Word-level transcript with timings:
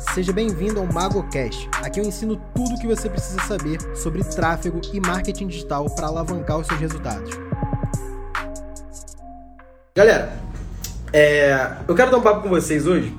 Seja 0.00 0.32
bem-vindo 0.32 0.80
ao 0.80 0.86
MagoCast. 0.86 1.68
Aqui 1.74 2.00
eu 2.00 2.04
ensino 2.04 2.40
tudo 2.54 2.74
o 2.74 2.78
que 2.80 2.86
você 2.86 3.08
precisa 3.08 3.38
saber 3.42 3.78
sobre 3.94 4.24
tráfego 4.24 4.80
e 4.92 4.98
marketing 4.98 5.46
digital 5.46 5.88
para 5.90 6.06
alavancar 6.06 6.58
os 6.58 6.66
seus 6.66 6.80
resultados. 6.80 7.30
Galera, 9.94 10.32
é, 11.12 11.76
eu 11.86 11.94
quero 11.94 12.10
dar 12.10 12.16
um 12.16 12.22
papo 12.22 12.42
com 12.42 12.48
vocês 12.48 12.86
hoje 12.86 13.14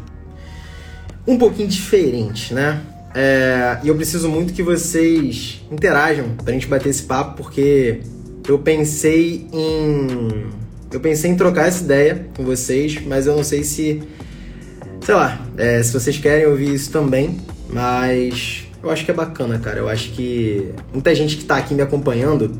um 1.28 1.38
pouquinho 1.38 1.68
diferente, 1.68 2.52
né? 2.54 2.82
É, 3.14 3.78
e 3.84 3.88
eu 3.88 3.96
preciso 3.96 4.28
muito 4.28 4.52
que 4.52 4.64
vocês 4.64 5.62
interajam 5.72 6.36
pra 6.44 6.52
gente 6.52 6.68
bater 6.68 6.90
esse 6.90 7.04
papo, 7.04 7.44
porque 7.44 8.02
eu 8.48 8.58
pensei 8.58 9.48
em. 9.54 10.50
Eu 10.92 11.00
pensei 11.00 11.32
em 11.32 11.38
trocar 11.38 11.68
essa 11.68 11.84
ideia 11.84 12.26
com 12.36 12.44
vocês, 12.44 13.00
mas 13.06 13.28
eu 13.28 13.36
não 13.36 13.44
sei 13.44 13.64
se 13.64 14.04
sei 15.12 15.18
lá, 15.18 15.42
é, 15.58 15.84
se 15.84 15.92
vocês 15.92 16.18
querem 16.18 16.46
ouvir 16.46 16.74
isso 16.74 16.90
também, 16.90 17.38
mas 17.70 18.66
eu 18.82 18.90
acho 18.90 19.04
que 19.04 19.12
é 19.12 19.14
bacana, 19.14 19.60
cara. 19.60 19.80
Eu 19.80 19.90
acho 19.90 20.10
que 20.12 20.72
muita 20.94 21.14
gente 21.14 21.36
que 21.36 21.44
tá 21.44 21.58
aqui 21.58 21.74
me 21.74 21.82
acompanhando 21.82 22.54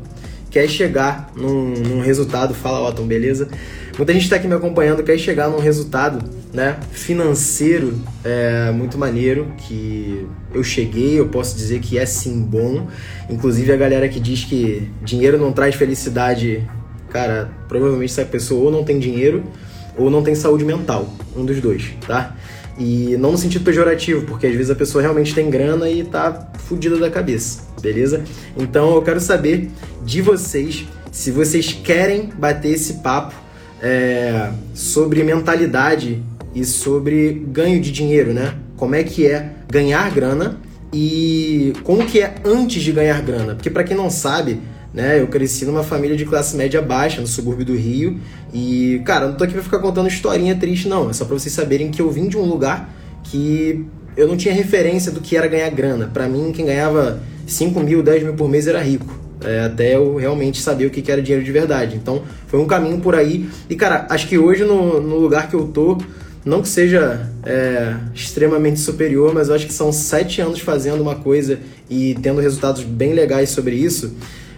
quer 0.50 0.68
chegar 0.68 1.32
num, 1.34 1.70
num 1.70 2.02
resultado. 2.02 2.52
Fala, 2.52 2.86
Otton, 2.86 3.06
beleza? 3.06 3.48
Muita 3.96 4.12
gente 4.12 4.24
está 4.24 4.36
aqui 4.36 4.46
me 4.46 4.52
acompanhando 4.52 5.02
quer 5.02 5.16
chegar 5.16 5.48
num 5.48 5.60
resultado 5.60 6.22
né, 6.52 6.76
financeiro 6.90 7.98
é, 8.22 8.70
muito 8.70 8.98
maneiro 8.98 9.50
que 9.56 10.26
eu 10.52 10.62
cheguei, 10.62 11.18
eu 11.18 11.28
posso 11.28 11.56
dizer 11.56 11.80
que 11.80 11.96
é 11.96 12.04
sim 12.04 12.38
bom. 12.42 12.86
Inclusive 13.30 13.72
a 13.72 13.76
galera 13.78 14.10
que 14.10 14.20
diz 14.20 14.44
que 14.44 14.90
dinheiro 15.00 15.38
não 15.38 15.52
traz 15.52 15.74
felicidade, 15.74 16.68
cara, 17.08 17.50
provavelmente 17.66 18.10
essa 18.10 18.26
pessoa 18.26 18.64
ou 18.64 18.70
não 18.70 18.84
tem 18.84 18.98
dinheiro 18.98 19.42
ou 19.96 20.10
não 20.10 20.22
tem 20.22 20.34
saúde 20.34 20.64
mental, 20.64 21.08
um 21.34 21.44
dos 21.44 21.60
dois, 21.60 21.92
tá? 22.06 22.36
E 22.78 23.16
não 23.18 23.32
no 23.32 23.38
sentido 23.38 23.64
pejorativo, 23.64 24.26
porque 24.26 24.46
às 24.46 24.54
vezes 24.54 24.70
a 24.70 24.74
pessoa 24.74 25.02
realmente 25.02 25.34
tem 25.34 25.50
grana 25.50 25.88
e 25.90 26.04
tá 26.04 26.50
fudida 26.58 26.96
da 26.96 27.10
cabeça, 27.10 27.62
beleza? 27.80 28.24
Então 28.56 28.94
eu 28.94 29.02
quero 29.02 29.20
saber 29.20 29.70
de 30.04 30.22
vocês 30.22 30.86
se 31.10 31.30
vocês 31.30 31.72
querem 31.72 32.30
bater 32.38 32.72
esse 32.72 32.94
papo 32.94 33.34
é, 33.82 34.50
sobre 34.74 35.22
mentalidade 35.22 36.22
e 36.54 36.64
sobre 36.64 37.44
ganho 37.48 37.80
de 37.80 37.92
dinheiro, 37.92 38.32
né? 38.32 38.54
Como 38.76 38.94
é 38.94 39.04
que 39.04 39.26
é 39.26 39.50
ganhar 39.68 40.10
grana 40.10 40.58
e 40.92 41.72
como 41.84 42.06
que 42.06 42.20
é 42.20 42.34
antes 42.44 42.82
de 42.82 42.92
ganhar 42.92 43.20
grana? 43.22 43.54
Porque 43.54 43.70
para 43.70 43.84
quem 43.84 43.96
não 43.96 44.10
sabe, 44.10 44.60
né? 44.92 45.20
Eu 45.20 45.26
cresci 45.26 45.64
numa 45.64 45.82
família 45.82 46.16
de 46.16 46.24
classe 46.24 46.56
média 46.56 46.82
baixa, 46.82 47.20
no 47.20 47.26
subúrbio 47.26 47.64
do 47.64 47.74
Rio. 47.74 48.18
E, 48.52 49.00
cara, 49.04 49.28
não 49.28 49.34
tô 49.34 49.44
aqui 49.44 49.54
pra 49.54 49.62
ficar 49.62 49.78
contando 49.78 50.08
historinha 50.08 50.54
triste, 50.54 50.88
não. 50.88 51.08
É 51.08 51.12
só 51.12 51.24
pra 51.24 51.38
vocês 51.38 51.52
saberem 51.54 51.90
que 51.90 52.02
eu 52.02 52.10
vim 52.10 52.28
de 52.28 52.36
um 52.36 52.44
lugar 52.44 52.92
que 53.24 53.86
eu 54.16 54.28
não 54.28 54.36
tinha 54.36 54.52
referência 54.52 55.10
do 55.10 55.20
que 55.20 55.36
era 55.36 55.46
ganhar 55.46 55.70
grana. 55.70 56.10
Para 56.12 56.28
mim, 56.28 56.52
quem 56.54 56.66
ganhava 56.66 57.20
5 57.46 57.80
mil, 57.80 58.02
10 58.02 58.24
mil 58.24 58.34
por 58.34 58.48
mês 58.48 58.66
era 58.66 58.80
rico. 58.80 59.20
É, 59.44 59.64
até 59.64 59.96
eu 59.96 60.16
realmente 60.16 60.60
saber 60.60 60.86
o 60.86 60.90
que 60.90 61.10
era 61.10 61.22
dinheiro 61.22 61.44
de 61.44 61.50
verdade. 61.50 61.96
Então, 61.96 62.22
foi 62.46 62.60
um 62.60 62.66
caminho 62.66 63.00
por 63.00 63.14
aí. 63.14 63.48
E, 63.70 63.74
cara, 63.74 64.06
acho 64.10 64.28
que 64.28 64.38
hoje, 64.38 64.64
no, 64.64 65.00
no 65.00 65.16
lugar 65.16 65.48
que 65.48 65.54
eu 65.54 65.66
tô, 65.68 65.98
não 66.44 66.60
que 66.60 66.68
seja 66.68 67.28
é, 67.44 67.94
extremamente 68.14 68.78
superior, 68.78 69.32
mas 69.32 69.48
eu 69.48 69.54
acho 69.54 69.66
que 69.66 69.72
são 69.72 69.90
sete 69.90 70.40
anos 70.40 70.60
fazendo 70.60 71.00
uma 71.00 71.14
coisa 71.14 71.58
e 71.88 72.14
tendo 72.22 72.40
resultados 72.40 72.84
bem 72.84 73.14
legais 73.14 73.50
sobre 73.50 73.74
isso 73.74 74.14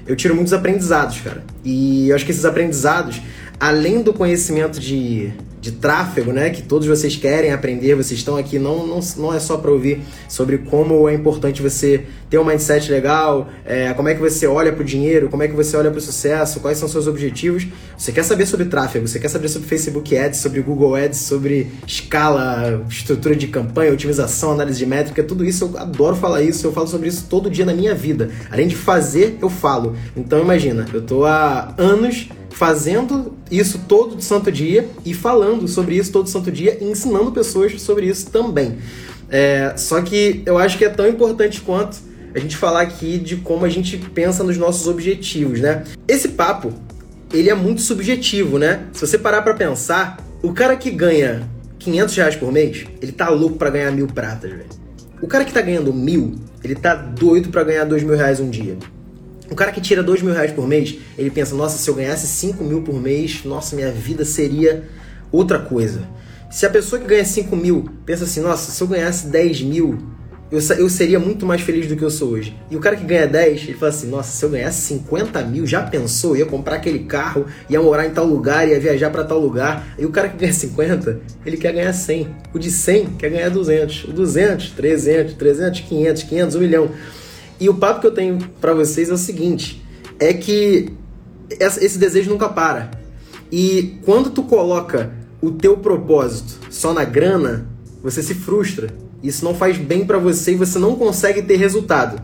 eu 0.06 0.14
tiro 0.16 0.34
muitos 0.34 0.52
aprendizados, 0.52 1.20
cara. 1.20 1.42
E 1.64 2.08
eu 2.08 2.14
acho 2.14 2.24
que 2.24 2.30
esses 2.30 2.44
aprendizados, 2.44 3.20
além 3.58 4.02
do 4.02 4.12
conhecimento 4.12 4.78
de 4.78 5.32
de 5.64 5.72
tráfego, 5.72 6.30
né? 6.30 6.50
Que 6.50 6.60
todos 6.60 6.86
vocês 6.86 7.16
querem 7.16 7.50
aprender, 7.50 7.94
vocês 7.94 8.20
estão 8.20 8.36
aqui 8.36 8.58
não, 8.58 8.86
não, 8.86 9.00
não 9.16 9.32
é 9.32 9.40
só 9.40 9.56
para 9.56 9.70
ouvir 9.70 10.02
sobre 10.28 10.58
como 10.58 11.08
é 11.08 11.14
importante 11.14 11.62
você 11.62 12.04
ter 12.28 12.36
um 12.36 12.44
mindset 12.44 12.90
legal, 12.92 13.48
é, 13.64 13.94
como 13.94 14.10
é 14.10 14.14
que 14.14 14.20
você 14.20 14.46
olha 14.46 14.74
para 14.74 14.82
o 14.82 14.84
dinheiro, 14.84 15.30
como 15.30 15.42
é 15.42 15.48
que 15.48 15.54
você 15.54 15.74
olha 15.74 15.90
para 15.90 15.98
o 15.98 16.02
sucesso, 16.02 16.60
quais 16.60 16.76
são 16.76 16.86
seus 16.86 17.06
objetivos. 17.06 17.66
Você 17.96 18.12
quer 18.12 18.24
saber 18.24 18.44
sobre 18.44 18.66
tráfego, 18.66 19.08
você 19.08 19.18
quer 19.18 19.28
saber 19.28 19.48
sobre 19.48 19.66
Facebook 19.66 20.14
Ads, 20.14 20.38
sobre 20.38 20.60
Google 20.60 20.96
Ads, 20.96 21.20
sobre 21.20 21.68
escala, 21.86 22.84
estrutura 22.90 23.34
de 23.34 23.46
campanha, 23.46 23.90
otimização, 23.90 24.52
análise 24.52 24.78
de 24.78 24.84
métrica, 24.84 25.22
tudo 25.22 25.46
isso 25.46 25.64
eu 25.64 25.78
adoro 25.78 26.14
falar 26.14 26.42
isso, 26.42 26.66
eu 26.66 26.72
falo 26.72 26.86
sobre 26.86 27.08
isso 27.08 27.26
todo 27.30 27.50
dia 27.50 27.64
na 27.64 27.72
minha 27.72 27.94
vida. 27.94 28.28
Além 28.50 28.68
de 28.68 28.76
fazer, 28.76 29.38
eu 29.40 29.48
falo. 29.48 29.96
Então 30.14 30.38
imagina, 30.38 30.86
eu 30.92 31.00
tô 31.00 31.24
há 31.24 31.72
anos 31.78 32.28
fazendo 32.54 33.36
isso 33.50 33.80
todo 33.88 34.20
santo 34.22 34.50
dia 34.50 34.88
e 35.04 35.12
falando 35.12 35.66
sobre 35.66 35.96
isso 35.96 36.12
todo 36.12 36.28
santo 36.28 36.52
dia 36.52 36.78
e 36.80 36.84
ensinando 36.84 37.32
pessoas 37.32 37.80
sobre 37.82 38.06
isso 38.06 38.30
também. 38.30 38.78
É, 39.28 39.74
só 39.76 40.00
que 40.00 40.42
eu 40.46 40.56
acho 40.56 40.78
que 40.78 40.84
é 40.84 40.88
tão 40.88 41.08
importante 41.08 41.60
quanto 41.60 41.98
a 42.32 42.38
gente 42.38 42.56
falar 42.56 42.82
aqui 42.82 43.18
de 43.18 43.36
como 43.36 43.64
a 43.64 43.68
gente 43.68 43.96
pensa 43.96 44.44
nos 44.44 44.56
nossos 44.56 44.86
objetivos, 44.86 45.60
né? 45.60 45.82
Esse 46.06 46.28
papo, 46.28 46.72
ele 47.32 47.50
é 47.50 47.54
muito 47.54 47.80
subjetivo, 47.80 48.58
né? 48.58 48.86
Se 48.92 49.04
você 49.04 49.18
parar 49.18 49.42
para 49.42 49.54
pensar, 49.54 50.18
o 50.40 50.52
cara 50.52 50.76
que 50.76 50.90
ganha 50.90 51.48
500 51.80 52.16
reais 52.16 52.36
por 52.36 52.52
mês, 52.52 52.86
ele 53.02 53.12
tá 53.12 53.28
louco 53.30 53.56
para 53.56 53.70
ganhar 53.70 53.90
mil 53.90 54.06
pratas, 54.06 54.50
velho. 54.50 54.66
O 55.20 55.26
cara 55.26 55.44
que 55.44 55.52
tá 55.52 55.60
ganhando 55.60 55.92
mil, 55.92 56.36
ele 56.62 56.76
tá 56.76 56.94
doido 56.94 57.48
para 57.48 57.64
ganhar 57.64 57.84
dois 57.84 58.02
mil 58.04 58.16
reais 58.16 58.38
um 58.38 58.48
dia. 58.48 58.76
O 59.54 59.56
cara 59.56 59.70
que 59.70 59.80
tira 59.80 60.02
dois 60.02 60.20
mil 60.20 60.34
reais 60.34 60.50
por 60.50 60.66
mês, 60.66 60.96
ele 61.16 61.30
pensa, 61.30 61.54
nossa, 61.54 61.78
se 61.78 61.88
eu 61.88 61.94
ganhasse 61.94 62.26
5 62.26 62.64
mil 62.64 62.82
por 62.82 63.00
mês, 63.00 63.42
nossa, 63.44 63.76
minha 63.76 63.88
vida 63.92 64.24
seria 64.24 64.82
outra 65.30 65.60
coisa. 65.60 66.08
Se 66.50 66.66
a 66.66 66.70
pessoa 66.70 67.00
que 67.00 67.06
ganha 67.06 67.24
5 67.24 67.54
mil 67.54 67.88
pensa 68.04 68.24
assim, 68.24 68.40
nossa, 68.40 68.72
se 68.72 68.82
eu 68.82 68.88
ganhasse 68.88 69.28
10 69.28 69.62
mil, 69.62 69.96
eu, 70.50 70.58
eu 70.76 70.88
seria 70.88 71.20
muito 71.20 71.46
mais 71.46 71.60
feliz 71.60 71.86
do 71.86 71.94
que 71.94 72.02
eu 72.02 72.10
sou 72.10 72.30
hoje. 72.30 72.52
E 72.68 72.74
o 72.74 72.80
cara 72.80 72.96
que 72.96 73.04
ganha 73.04 73.28
10, 73.28 73.62
ele 73.62 73.74
fala 73.74 73.90
assim, 73.90 74.08
nossa, 74.08 74.36
se 74.36 74.44
eu 74.44 74.50
ganhasse 74.50 74.82
50 74.88 75.40
mil, 75.42 75.64
já 75.64 75.84
pensou? 75.84 76.36
Ia 76.36 76.46
comprar 76.46 76.74
aquele 76.74 77.04
carro, 77.04 77.46
ia 77.70 77.80
morar 77.80 78.06
em 78.06 78.10
tal 78.10 78.26
lugar, 78.26 78.68
ia 78.68 78.80
viajar 78.80 79.10
para 79.10 79.22
tal 79.22 79.38
lugar. 79.38 79.86
E 79.96 80.04
o 80.04 80.10
cara 80.10 80.28
que 80.28 80.36
ganha 80.36 80.52
50, 80.52 81.20
ele 81.46 81.56
quer 81.56 81.72
ganhar 81.72 81.92
100. 81.92 82.26
O 82.52 82.58
de 82.58 82.72
100 82.72 83.06
quer 83.20 83.30
ganhar 83.30 83.50
200. 83.50 84.06
O 84.06 84.12
200, 84.12 84.70
300, 84.70 85.34
300, 85.34 85.80
500, 85.82 86.22
500, 86.24 86.56
1 86.56 86.58
milhão. 86.58 86.90
E 87.60 87.68
o 87.68 87.74
papo 87.74 88.00
que 88.00 88.06
eu 88.06 88.14
tenho 88.14 88.38
para 88.60 88.74
vocês 88.74 89.10
é 89.10 89.12
o 89.12 89.18
seguinte: 89.18 89.84
é 90.18 90.32
que 90.32 90.92
esse 91.48 91.98
desejo 91.98 92.30
nunca 92.30 92.48
para. 92.48 92.90
E 93.50 93.98
quando 94.04 94.30
tu 94.30 94.42
coloca 94.42 95.12
o 95.40 95.50
teu 95.52 95.76
propósito 95.76 96.58
só 96.70 96.92
na 96.92 97.04
grana, 97.04 97.66
você 98.02 98.22
se 98.22 98.34
frustra. 98.34 98.88
Isso 99.22 99.44
não 99.44 99.54
faz 99.54 99.78
bem 99.78 100.04
para 100.04 100.18
você 100.18 100.52
e 100.52 100.56
você 100.56 100.78
não 100.78 100.96
consegue 100.96 101.42
ter 101.42 101.56
resultado. 101.56 102.20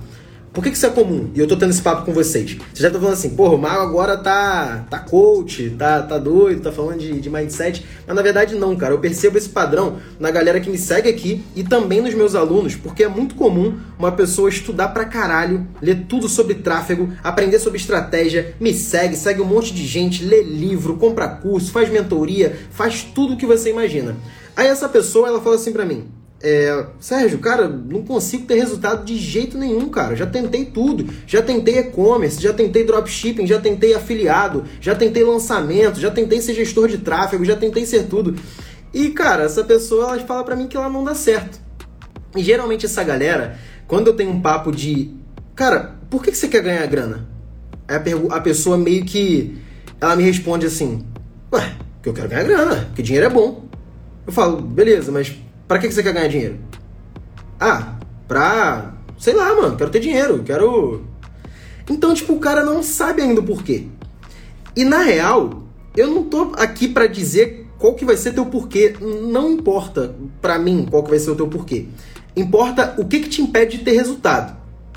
Por 0.53 0.65
que, 0.65 0.71
que 0.71 0.77
isso 0.77 0.87
é 0.87 0.91
comum? 0.91 1.31
E 1.33 1.39
eu 1.39 1.47
tô 1.47 1.57
tendo 1.57 1.71
esse 1.71 1.81
papo 1.81 2.05
com 2.05 2.13
vocês. 2.13 2.57
Você 2.75 2.83
já 2.83 2.91
tá 2.91 2.99
falando 2.99 3.15
assim, 3.15 3.31
porra, 3.31 3.55
o 3.55 3.59
Mago 3.59 3.83
agora 3.83 4.17
tá, 4.17 4.85
tá 4.91 4.99
coach, 4.99 5.71
tá, 5.79 6.03
tá 6.03 6.19
doido, 6.19 6.61
tá 6.61 6.73
falando 6.73 6.99
de, 6.99 7.21
de 7.21 7.31
mindset. 7.31 7.87
Mas 8.05 8.17
na 8.17 8.21
verdade 8.21 8.57
não, 8.57 8.75
cara. 8.75 8.93
Eu 8.93 8.99
percebo 8.99 9.39
esse 9.39 9.49
padrão 9.49 9.99
na 10.19 10.29
galera 10.33 10.59
que 10.59 10.69
me 10.69 10.77
segue 10.77 11.09
aqui 11.09 11.45
e 11.55 11.63
também 11.63 12.01
nos 12.01 12.15
meus 12.15 12.35
alunos, 12.35 12.75
porque 12.75 13.05
é 13.05 13.09
muito 13.09 13.37
comum 13.37 13.79
uma 13.97 14.11
pessoa 14.11 14.49
estudar 14.49 14.89
pra 14.89 15.05
caralho, 15.05 15.69
ler 15.81 16.07
tudo 16.09 16.29
sobre 16.29 16.57
tráfego, 16.57 17.13
aprender 17.23 17.61
sobre 17.61 17.79
estratégia, 17.79 18.55
me 18.59 18.75
segue, 18.75 19.17
segue 19.17 19.41
um 19.41 19.47
monte 19.47 19.73
de 19.73 19.87
gente, 19.87 20.25
lê 20.25 20.43
livro, 20.43 20.97
compra 20.97 21.29
curso, 21.29 21.71
faz 21.71 21.89
mentoria, 21.89 22.59
faz 22.73 23.05
tudo 23.05 23.35
o 23.35 23.37
que 23.37 23.47
você 23.47 23.71
imagina. 23.71 24.17
Aí 24.57 24.67
essa 24.67 24.89
pessoa, 24.89 25.29
ela 25.29 25.41
fala 25.41 25.55
assim 25.55 25.73
pra 25.73 25.87
mim, 25.87 26.09
é, 26.43 26.87
Sérgio, 26.99 27.39
cara, 27.39 27.69
não 27.69 28.03
consigo 28.03 28.47
ter 28.47 28.55
resultado 28.55 29.05
de 29.05 29.17
jeito 29.17 29.59
nenhum, 29.59 29.89
cara. 29.91 30.17
Já 30.17 30.27
tentei 30.27 30.65
tudo. 30.65 31.07
Já 31.27 31.43
tentei 31.43 31.79
e-commerce, 31.79 32.41
já 32.41 32.53
tentei 32.53 32.85
dropshipping, 32.85 33.47
já 33.47 33.61
tentei 33.61 33.95
afiliado, 33.95 34.65
já 34.81 34.95
tentei 34.95 35.23
lançamento, 35.23 36.01
já 36.01 36.11
tentei 36.11 36.41
ser 36.41 36.55
gestor 36.55 36.89
de 36.89 36.99
tráfego, 36.99 37.45
já 37.45 37.57
tentei 37.57 37.85
ser 37.85 38.05
tudo. 38.05 38.37
E, 38.93 39.11
cara, 39.11 39.45
essa 39.45 39.63
pessoa 39.63 40.15
ela 40.15 40.27
fala 40.27 40.43
para 40.43 40.57
mim 40.57 40.67
que 40.67 40.77
ela 40.77 40.89
não 40.89 41.05
dá 41.05 41.15
certo. 41.15 41.61
E 42.35 42.43
geralmente 42.43 42.87
essa 42.87 43.03
galera, 43.05 43.59
quando 43.87 44.07
eu 44.07 44.15
tenho 44.15 44.31
um 44.31 44.41
papo 44.41 44.73
de, 44.73 45.11
cara, 45.55 45.97
por 46.09 46.23
que, 46.23 46.35
você 46.35 46.49
quer 46.49 46.63
ganhar 46.63 46.87
grana? 46.87 47.29
Aí 47.87 47.97
a, 47.97 48.37
a 48.37 48.41
pessoa 48.41 48.79
meio 48.79 49.05
que 49.05 49.59
ela 50.01 50.17
me 50.17 50.23
responde 50.23 50.65
assim: 50.65 51.05
Ué, 51.53 51.75
porque 51.97 52.09
eu 52.09 52.15
quero 52.15 52.29
ganhar 52.29 52.45
grana, 52.45 52.77
porque 52.87 53.03
dinheiro 53.03 53.27
é 53.27 53.31
bom. 53.31 53.69
Eu 54.27 54.33
falo, 54.33 54.61
beleza, 54.61 55.11
mas 55.11 55.35
Pra 55.71 55.79
que, 55.79 55.87
que 55.87 55.95
você 55.95 56.03
quer 56.03 56.13
ganhar 56.13 56.27
dinheiro? 56.27 56.59
Ah, 57.61 57.95
pra. 58.27 58.93
Sei 59.17 59.33
lá, 59.33 59.55
mano, 59.55 59.77
quero 59.77 59.89
ter 59.89 60.01
dinheiro, 60.01 60.43
quero. 60.45 61.05
Então, 61.89 62.13
tipo, 62.13 62.33
o 62.33 62.41
cara 62.41 62.65
não 62.65 62.83
sabe 62.83 63.23
ainda 63.23 63.41
o 63.41 63.45
porquê. 63.45 63.87
E 64.75 64.83
na 64.83 64.99
real, 64.99 65.63
eu 65.97 66.09
não 66.09 66.25
tô 66.25 66.55
aqui 66.57 66.89
para 66.89 67.07
dizer 67.07 67.69
qual 67.79 67.95
que 67.95 68.05
vai 68.05 68.17
ser 68.17 68.33
teu 68.33 68.47
porquê. 68.47 68.97
Não 69.01 69.53
importa 69.53 70.13
para 70.43 70.59
mim 70.59 70.89
qual 70.91 71.05
que 71.05 71.11
vai 71.11 71.21
ser 71.21 71.31
o 71.31 71.37
teu 71.37 71.47
porquê. 71.47 71.87
Importa 72.35 72.97
o 72.99 73.05
que, 73.05 73.21
que 73.21 73.29
te 73.29 73.41
impede 73.41 73.79
de 73.79 73.85
ter 73.85 73.93
resultado, 73.93 74.57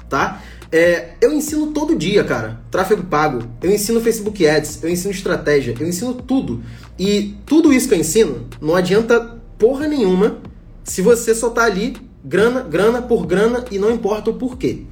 tá? 0.09 0.41
É, 0.71 1.09
eu 1.21 1.31
ensino 1.33 1.67
todo 1.67 1.95
dia, 1.95 2.23
cara, 2.23 2.61
tráfego 2.71 3.03
pago. 3.03 3.43
Eu 3.61 3.69
ensino 3.69 4.01
Facebook 4.01 4.43
Ads, 4.47 4.81
eu 4.81 4.89
ensino 4.89 5.13
estratégia, 5.13 5.75
eu 5.79 5.87
ensino 5.87 6.15
tudo. 6.15 6.63
E 6.97 7.35
tudo 7.45 7.71
isso 7.71 7.87
que 7.87 7.93
eu 7.93 7.99
ensino 7.99 8.47
não 8.59 8.75
adianta 8.75 9.37
porra 9.59 9.87
nenhuma 9.87 10.41
se 10.83 11.01
você 11.01 11.33
só 11.33 11.49
tá 11.49 11.63
ali 11.63 11.95
grana, 12.23 12.61
grana 12.61 13.01
por 13.01 13.25
grana 13.25 13.63
e 13.71 13.77
não 13.77 13.91
importa 13.91 14.29
o 14.29 14.33
porquê. 14.35 14.83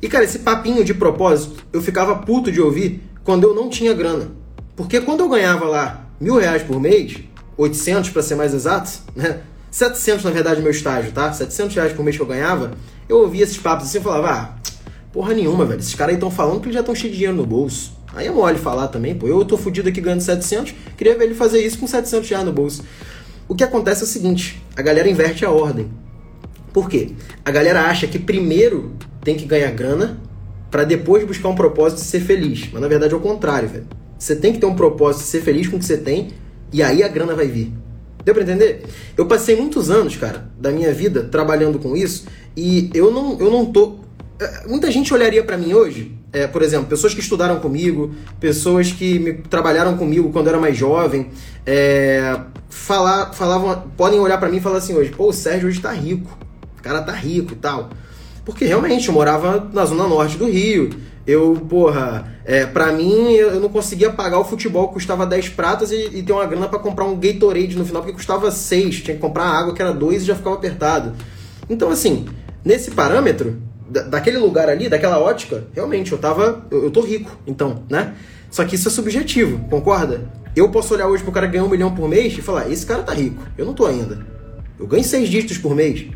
E 0.00 0.08
cara, 0.08 0.24
esse 0.24 0.40
papinho 0.40 0.84
de 0.84 0.94
propósito, 0.94 1.64
eu 1.72 1.80
ficava 1.80 2.16
puto 2.16 2.50
de 2.50 2.60
ouvir 2.60 3.02
quando 3.22 3.44
eu 3.44 3.54
não 3.54 3.68
tinha 3.68 3.94
grana. 3.94 4.30
Porque 4.74 5.00
quando 5.00 5.20
eu 5.20 5.28
ganhava 5.28 5.64
lá 5.66 6.06
mil 6.20 6.36
reais 6.36 6.62
por 6.62 6.80
mês, 6.80 7.18
800 7.56 8.10
para 8.10 8.22
ser 8.22 8.34
mais 8.34 8.54
exato, 8.54 8.90
né? 9.14 9.40
700 9.70 10.24
na 10.24 10.30
verdade 10.30 10.60
meu 10.60 10.70
estágio, 10.70 11.12
tá? 11.12 11.32
700 11.32 11.74
reais 11.74 11.92
por 11.92 12.04
mês 12.04 12.16
que 12.16 12.22
eu 12.22 12.26
ganhava, 12.26 12.72
eu 13.08 13.18
ouvia 13.18 13.44
esses 13.44 13.56
papos 13.56 13.86
assim 13.86 13.98
e 13.98 14.02
falava, 14.02 14.30
ah, 14.30 14.54
porra 15.12 15.34
nenhuma, 15.34 15.64
velho. 15.64 15.80
Esses 15.80 15.94
caras 15.94 16.10
aí 16.10 16.16
estão 16.16 16.30
falando 16.30 16.60
que 16.60 16.66
eles 16.66 16.74
já 16.74 16.80
estão 16.80 16.94
cheios 16.94 17.12
de 17.12 17.18
dinheiro 17.18 17.36
no 17.36 17.46
bolso. 17.46 17.92
Aí 18.14 18.26
é 18.26 18.30
mole 18.30 18.58
falar 18.58 18.88
também, 18.88 19.14
pô. 19.14 19.26
Eu 19.26 19.44
tô 19.44 19.56
fudido 19.56 19.88
aqui 19.88 20.00
ganhando 20.00 20.20
700, 20.20 20.74
queria 20.96 21.16
ver 21.16 21.24
ele 21.24 21.34
fazer 21.34 21.64
isso 21.64 21.78
com 21.78 21.86
700 21.86 22.28
reais 22.28 22.44
no 22.44 22.52
bolso. 22.52 22.82
O 23.52 23.54
que 23.54 23.62
acontece 23.62 24.00
é 24.00 24.04
o 24.04 24.06
seguinte, 24.06 24.62
a 24.74 24.80
galera 24.80 25.10
inverte 25.10 25.44
a 25.44 25.50
ordem. 25.50 25.90
Por 26.72 26.88
quê? 26.88 27.10
A 27.44 27.50
galera 27.50 27.82
acha 27.82 28.06
que 28.06 28.18
primeiro 28.18 28.94
tem 29.22 29.36
que 29.36 29.44
ganhar 29.44 29.70
grana 29.72 30.18
para 30.70 30.84
depois 30.84 31.22
buscar 31.22 31.50
um 31.50 31.54
propósito 31.54 31.98
de 31.98 32.06
ser 32.06 32.20
feliz. 32.20 32.70
Mas 32.72 32.80
na 32.80 32.88
verdade 32.88 33.12
é 33.12 33.16
o 33.18 33.20
contrário, 33.20 33.68
velho. 33.68 33.86
Você 34.18 34.34
tem 34.34 34.54
que 34.54 34.58
ter 34.58 34.64
um 34.64 34.74
propósito 34.74 35.24
de 35.24 35.28
ser 35.28 35.42
feliz 35.42 35.68
com 35.68 35.76
o 35.76 35.78
que 35.78 35.84
você 35.84 35.98
tem 35.98 36.28
e 36.72 36.82
aí 36.82 37.02
a 37.02 37.08
grana 37.08 37.34
vai 37.34 37.46
vir. 37.46 37.74
Deu 38.24 38.32
pra 38.32 38.42
entender? 38.42 38.86
Eu 39.18 39.26
passei 39.26 39.54
muitos 39.54 39.90
anos, 39.90 40.16
cara, 40.16 40.48
da 40.58 40.70
minha 40.70 40.90
vida 40.90 41.22
trabalhando 41.22 41.78
com 41.78 41.94
isso 41.94 42.24
e 42.56 42.88
eu 42.94 43.10
não, 43.10 43.38
eu 43.38 43.50
não 43.50 43.66
tô. 43.66 43.98
É, 44.42 44.66
muita 44.66 44.90
gente 44.90 45.14
olharia 45.14 45.44
para 45.44 45.56
mim 45.56 45.72
hoje, 45.72 46.18
é, 46.32 46.48
por 46.48 46.62
exemplo, 46.62 46.86
pessoas 46.86 47.14
que 47.14 47.20
estudaram 47.20 47.60
comigo, 47.60 48.12
pessoas 48.40 48.90
que 48.90 49.16
me, 49.20 49.34
trabalharam 49.34 49.96
comigo 49.96 50.32
quando 50.32 50.46
eu 50.48 50.54
era 50.54 50.60
mais 50.60 50.76
jovem, 50.76 51.28
é, 51.64 52.40
falar, 52.68 53.32
falavam, 53.32 53.84
podem 53.96 54.18
olhar 54.18 54.38
para 54.38 54.48
mim 54.48 54.56
e 54.56 54.60
falar 54.60 54.78
assim 54.78 54.96
hoje: 54.96 55.10
pô, 55.10 55.28
o 55.28 55.32
Sérgio 55.32 55.68
hoje 55.68 55.80
tá 55.80 55.92
rico, 55.92 56.36
o 56.76 56.82
cara 56.82 57.02
tá 57.02 57.12
rico 57.12 57.52
e 57.52 57.56
tal. 57.56 57.90
Porque 58.44 58.64
realmente 58.64 59.06
eu 59.06 59.14
morava 59.14 59.70
na 59.72 59.84
zona 59.84 60.08
norte 60.08 60.36
do 60.36 60.50
Rio, 60.50 60.90
eu, 61.24 61.64
porra, 61.68 62.26
é, 62.44 62.66
pra 62.66 62.90
mim 62.90 63.30
eu 63.34 63.60
não 63.60 63.68
conseguia 63.68 64.10
pagar 64.10 64.40
o 64.40 64.44
futebol 64.44 64.88
que 64.88 64.94
custava 64.94 65.24
10 65.24 65.50
pratas 65.50 65.92
e, 65.92 66.10
e 66.14 66.22
ter 66.24 66.32
uma 66.32 66.46
grana 66.46 66.66
para 66.66 66.80
comprar 66.80 67.04
um 67.04 67.14
Gatorade 67.14 67.78
no 67.78 67.84
final, 67.84 68.02
porque 68.02 68.16
custava 68.16 68.50
6. 68.50 69.02
Tinha 69.02 69.14
que 69.14 69.20
comprar 69.20 69.44
água 69.44 69.72
que 69.72 69.80
era 69.80 69.92
2 69.92 70.22
e 70.22 70.24
já 70.24 70.34
ficava 70.34 70.56
apertado. 70.56 71.14
Então, 71.70 71.88
assim, 71.90 72.26
nesse 72.64 72.90
parâmetro, 72.90 73.56
da, 73.92 74.02
daquele 74.02 74.38
lugar 74.38 74.68
ali, 74.68 74.88
daquela 74.88 75.18
ótica, 75.20 75.64
realmente 75.74 76.10
eu 76.10 76.18
tava. 76.18 76.66
Eu, 76.70 76.84
eu 76.84 76.90
tô 76.90 77.02
rico, 77.02 77.30
então, 77.46 77.84
né? 77.88 78.14
Só 78.50 78.64
que 78.64 78.74
isso 78.74 78.88
é 78.88 78.90
subjetivo, 78.90 79.58
concorda? 79.68 80.30
Eu 80.56 80.70
posso 80.70 80.92
olhar 80.94 81.08
hoje 81.08 81.22
pro 81.22 81.32
cara 81.32 81.46
ganhar 81.46 81.64
um 81.64 81.68
milhão 81.68 81.94
por 81.94 82.08
mês 82.08 82.36
e 82.36 82.42
falar, 82.42 82.70
esse 82.70 82.84
cara 82.84 83.02
tá 83.02 83.12
rico, 83.12 83.42
eu 83.56 83.64
não 83.64 83.74
tô 83.74 83.86
ainda. 83.86 84.26
Eu 84.78 84.86
ganho 84.86 85.04
seis 85.04 85.28
dígitos 85.28 85.58
por 85.58 85.74
mês. 85.74 86.06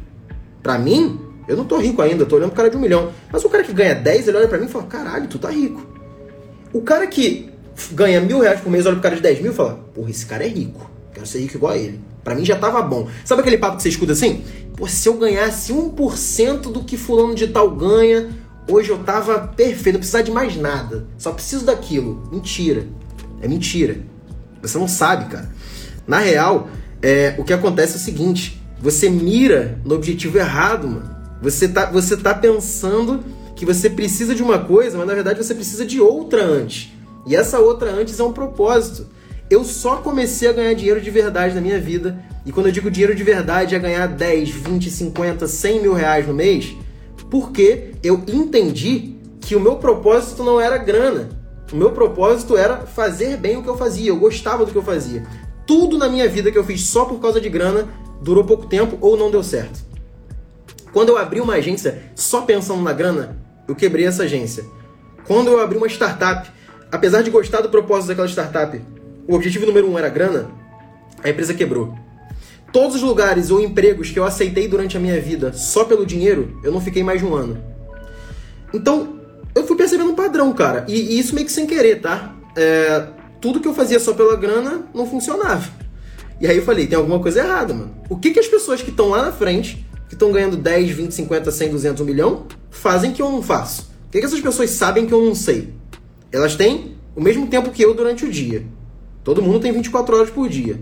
Pra 0.62 0.78
mim, 0.78 1.20
eu 1.46 1.56
não 1.56 1.64
tô 1.64 1.78
rico 1.78 2.02
ainda, 2.02 2.26
tô 2.26 2.36
olhando 2.36 2.50
pro 2.50 2.56
cara 2.56 2.70
de 2.70 2.76
um 2.76 2.80
milhão. 2.80 3.12
Mas 3.30 3.44
o 3.44 3.48
cara 3.48 3.62
que 3.62 3.72
ganha 3.72 3.94
10, 3.94 4.28
ele 4.28 4.36
olha 4.36 4.48
pra 4.48 4.58
mim 4.58 4.66
e 4.66 4.68
fala, 4.68 4.84
caralho, 4.84 5.28
tu 5.28 5.38
tá 5.38 5.50
rico. 5.50 5.86
O 6.72 6.82
cara 6.82 7.06
que 7.06 7.50
ganha 7.92 8.20
mil 8.20 8.40
reais 8.40 8.60
por 8.60 8.70
mês, 8.70 8.84
olha 8.84 8.96
pro 8.96 9.02
cara 9.02 9.16
de 9.16 9.22
10 9.22 9.40
mil 9.40 9.52
e 9.52 9.54
fala, 9.54 9.74
porra, 9.94 10.10
esse 10.10 10.26
cara 10.26 10.44
é 10.44 10.48
rico. 10.48 10.90
Quero 11.14 11.26
ser 11.26 11.38
rico 11.38 11.56
igual 11.56 11.72
a 11.72 11.78
ele. 11.78 12.00
Pra 12.22 12.34
mim 12.34 12.44
já 12.44 12.56
tava 12.56 12.82
bom. 12.82 13.08
Sabe 13.24 13.40
aquele 13.40 13.56
papo 13.56 13.76
que 13.76 13.84
você 13.84 13.88
escuta 13.88 14.12
assim? 14.12 14.42
Pô, 14.76 14.86
se 14.86 15.08
eu 15.08 15.14
ganhasse 15.14 15.72
1% 15.72 16.60
do 16.70 16.84
que 16.84 16.98
fulano 16.98 17.34
de 17.34 17.46
tal 17.46 17.70
ganha, 17.70 18.28
hoje 18.68 18.90
eu 18.90 18.98
tava 18.98 19.48
perfeito, 19.48 19.94
não 19.94 20.00
precisava 20.00 20.24
de 20.24 20.30
mais 20.30 20.54
nada. 20.54 21.06
Só 21.16 21.32
preciso 21.32 21.64
daquilo. 21.64 22.28
Mentira. 22.30 22.86
É 23.40 23.48
mentira. 23.48 24.00
Você 24.60 24.76
não 24.76 24.86
sabe, 24.86 25.30
cara. 25.30 25.48
Na 26.06 26.18
real, 26.18 26.68
é, 27.00 27.34
o 27.38 27.44
que 27.44 27.54
acontece 27.54 27.94
é 27.94 27.96
o 27.96 28.00
seguinte: 28.00 28.62
você 28.78 29.08
mira 29.08 29.80
no 29.84 29.94
objetivo 29.94 30.36
errado, 30.38 30.86
mano. 30.86 31.16
Você 31.40 31.68
tá, 31.68 31.86
você 31.86 32.16
tá 32.16 32.34
pensando 32.34 33.24
que 33.54 33.64
você 33.64 33.88
precisa 33.88 34.34
de 34.34 34.42
uma 34.42 34.58
coisa, 34.58 34.98
mas 34.98 35.06
na 35.06 35.14
verdade 35.14 35.42
você 35.42 35.54
precisa 35.54 35.86
de 35.86 36.00
outra 36.00 36.44
antes. 36.44 36.92
E 37.26 37.34
essa 37.34 37.58
outra 37.58 37.90
antes 37.90 38.20
é 38.20 38.22
um 38.22 38.32
propósito. 38.32 39.06
Eu 39.48 39.64
só 39.64 39.96
comecei 39.96 40.48
a 40.48 40.52
ganhar 40.52 40.74
dinheiro 40.74 41.00
de 41.00 41.10
verdade 41.10 41.54
na 41.54 41.60
minha 41.60 41.80
vida. 41.80 42.18
E 42.44 42.50
quando 42.50 42.66
eu 42.66 42.72
digo 42.72 42.90
dinheiro 42.90 43.14
de 43.14 43.22
verdade, 43.22 43.74
é 43.74 43.78
ganhar 43.78 44.06
10, 44.08 44.50
20, 44.50 44.90
50, 44.90 45.46
100 45.46 45.82
mil 45.82 45.94
reais 45.94 46.26
no 46.26 46.34
mês, 46.34 46.76
porque 47.30 47.92
eu 48.02 48.22
entendi 48.28 49.16
que 49.40 49.54
o 49.54 49.60
meu 49.60 49.76
propósito 49.76 50.42
não 50.42 50.60
era 50.60 50.76
grana. 50.78 51.28
O 51.72 51.76
meu 51.76 51.92
propósito 51.92 52.56
era 52.56 52.78
fazer 52.86 53.36
bem 53.36 53.56
o 53.56 53.62
que 53.62 53.68
eu 53.68 53.76
fazia. 53.76 54.10
Eu 54.10 54.18
gostava 54.18 54.64
do 54.64 54.72
que 54.72 54.78
eu 54.78 54.82
fazia. 54.82 55.24
Tudo 55.66 55.98
na 55.98 56.08
minha 56.08 56.28
vida 56.28 56.50
que 56.50 56.58
eu 56.58 56.64
fiz 56.64 56.82
só 56.82 57.04
por 57.04 57.20
causa 57.20 57.40
de 57.40 57.48
grana 57.48 57.88
durou 58.20 58.44
pouco 58.44 58.66
tempo 58.66 58.96
ou 59.00 59.16
não 59.16 59.30
deu 59.30 59.42
certo. 59.42 59.84
Quando 60.92 61.10
eu 61.10 61.18
abri 61.18 61.40
uma 61.40 61.54
agência 61.54 62.02
só 62.14 62.42
pensando 62.42 62.82
na 62.82 62.92
grana, 62.92 63.36
eu 63.68 63.74
quebrei 63.74 64.06
essa 64.06 64.22
agência. 64.22 64.64
Quando 65.26 65.48
eu 65.48 65.60
abri 65.60 65.76
uma 65.76 65.88
startup, 65.88 66.50
apesar 66.90 67.22
de 67.22 67.30
gostar 67.30 67.60
do 67.60 67.68
propósito 67.68 68.08
daquela 68.08 68.28
startup, 68.28 68.80
o 69.26 69.34
objetivo 69.34 69.66
número 69.66 69.90
um 69.90 69.98
era 69.98 70.08
grana, 70.08 70.50
a 71.22 71.28
empresa 71.28 71.54
quebrou. 71.54 71.94
Todos 72.72 72.96
os 72.96 73.02
lugares 73.02 73.50
ou 73.50 73.60
empregos 73.60 74.10
que 74.10 74.18
eu 74.18 74.24
aceitei 74.24 74.68
durante 74.68 74.96
a 74.96 75.00
minha 75.00 75.20
vida 75.20 75.52
só 75.52 75.84
pelo 75.84 76.04
dinheiro, 76.04 76.60
eu 76.62 76.72
não 76.72 76.80
fiquei 76.80 77.02
mais 77.02 77.20
de 77.20 77.26
um 77.26 77.34
ano. 77.34 77.62
Então, 78.72 79.20
eu 79.54 79.66
fui 79.66 79.76
percebendo 79.76 80.10
um 80.10 80.14
padrão, 80.14 80.52
cara. 80.52 80.84
E, 80.88 81.14
e 81.14 81.18
isso 81.18 81.34
meio 81.34 81.46
que 81.46 81.52
sem 81.52 81.66
querer, 81.66 82.00
tá? 82.00 82.34
É, 82.54 83.06
tudo 83.40 83.60
que 83.60 83.68
eu 83.68 83.74
fazia 83.74 83.98
só 83.98 84.12
pela 84.12 84.36
grana 84.36 84.86
não 84.94 85.06
funcionava. 85.06 85.68
E 86.40 86.46
aí 86.46 86.56
eu 86.56 86.64
falei, 86.64 86.86
tem 86.86 86.98
alguma 86.98 87.18
coisa 87.18 87.40
errada, 87.40 87.72
mano. 87.72 87.94
O 88.10 88.16
que, 88.16 88.30
que 88.30 88.40
as 88.40 88.46
pessoas 88.46 88.82
que 88.82 88.90
estão 88.90 89.08
lá 89.08 89.22
na 89.22 89.32
frente 89.32 89.86
que 90.08 90.14
estão 90.14 90.30
ganhando 90.30 90.56
10, 90.56 90.90
20, 90.90 91.12
50, 91.12 91.50
100, 91.50 91.70
200, 91.70 92.00
1 92.00 92.04
milhão, 92.04 92.46
fazem 92.70 93.12
que 93.12 93.20
eu 93.20 93.30
não 93.30 93.42
faço. 93.42 93.90
O 94.06 94.10
que, 94.10 94.20
que 94.20 94.26
essas 94.26 94.40
pessoas 94.40 94.70
sabem 94.70 95.06
que 95.06 95.12
eu 95.12 95.24
não 95.24 95.34
sei? 95.34 95.74
Elas 96.30 96.54
têm 96.54 96.96
o 97.14 97.20
mesmo 97.20 97.46
tempo 97.48 97.70
que 97.70 97.82
eu 97.82 97.94
durante 97.94 98.24
o 98.24 98.30
dia. 98.30 98.64
Todo 99.26 99.42
mundo 99.42 99.58
tem 99.58 99.72
24 99.72 100.16
horas 100.16 100.30
por 100.30 100.48
dia. 100.48 100.78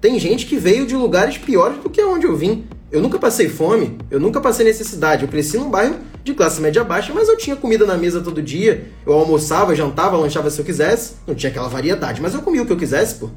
Tem 0.00 0.16
gente 0.16 0.46
que 0.46 0.56
veio 0.56 0.86
de 0.86 0.94
lugares 0.94 1.36
piores 1.38 1.82
do 1.82 1.90
que 1.90 2.00
onde 2.04 2.24
eu 2.24 2.36
vim. 2.36 2.64
Eu 2.88 3.02
nunca 3.02 3.18
passei 3.18 3.48
fome, 3.48 3.98
eu 4.08 4.20
nunca 4.20 4.40
passei 4.40 4.64
necessidade. 4.64 5.24
Eu 5.24 5.28
cresci 5.28 5.58
num 5.58 5.68
bairro 5.68 5.96
de 6.22 6.32
classe 6.32 6.60
média 6.60 6.84
baixa, 6.84 7.12
mas 7.12 7.28
eu 7.28 7.36
tinha 7.36 7.56
comida 7.56 7.84
na 7.84 7.96
mesa 7.96 8.20
todo 8.20 8.40
dia. 8.40 8.86
Eu 9.04 9.14
almoçava, 9.14 9.74
jantava, 9.74 10.16
lanchava 10.16 10.48
se 10.50 10.60
eu 10.60 10.64
quisesse. 10.64 11.14
Não 11.26 11.34
tinha 11.34 11.50
aquela 11.50 11.66
variedade, 11.66 12.22
mas 12.22 12.32
eu 12.32 12.42
comia 12.42 12.62
o 12.62 12.66
que 12.66 12.72
eu 12.72 12.76
quisesse, 12.76 13.16
pô. 13.16 13.28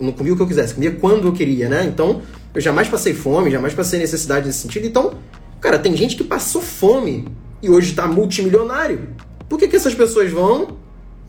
Eu 0.00 0.06
não 0.06 0.12
comia 0.12 0.32
o 0.32 0.36
que 0.36 0.42
eu 0.42 0.48
quisesse, 0.48 0.74
comia 0.74 0.90
quando 0.90 1.28
eu 1.28 1.32
queria, 1.32 1.68
né? 1.68 1.84
Então, 1.84 2.22
eu 2.52 2.60
jamais 2.60 2.88
passei 2.88 3.14
fome, 3.14 3.52
jamais 3.52 3.72
passei 3.72 4.00
necessidade 4.00 4.48
nesse 4.48 4.58
sentido. 4.58 4.84
Então, 4.84 5.14
cara, 5.60 5.78
tem 5.78 5.96
gente 5.96 6.16
que 6.16 6.24
passou 6.24 6.60
fome 6.60 7.28
e 7.62 7.70
hoje 7.70 7.90
está 7.90 8.08
multimilionário. 8.08 9.10
Por 9.48 9.60
que, 9.60 9.68
que 9.68 9.76
essas 9.76 9.94
pessoas 9.94 10.28
vão 10.28 10.76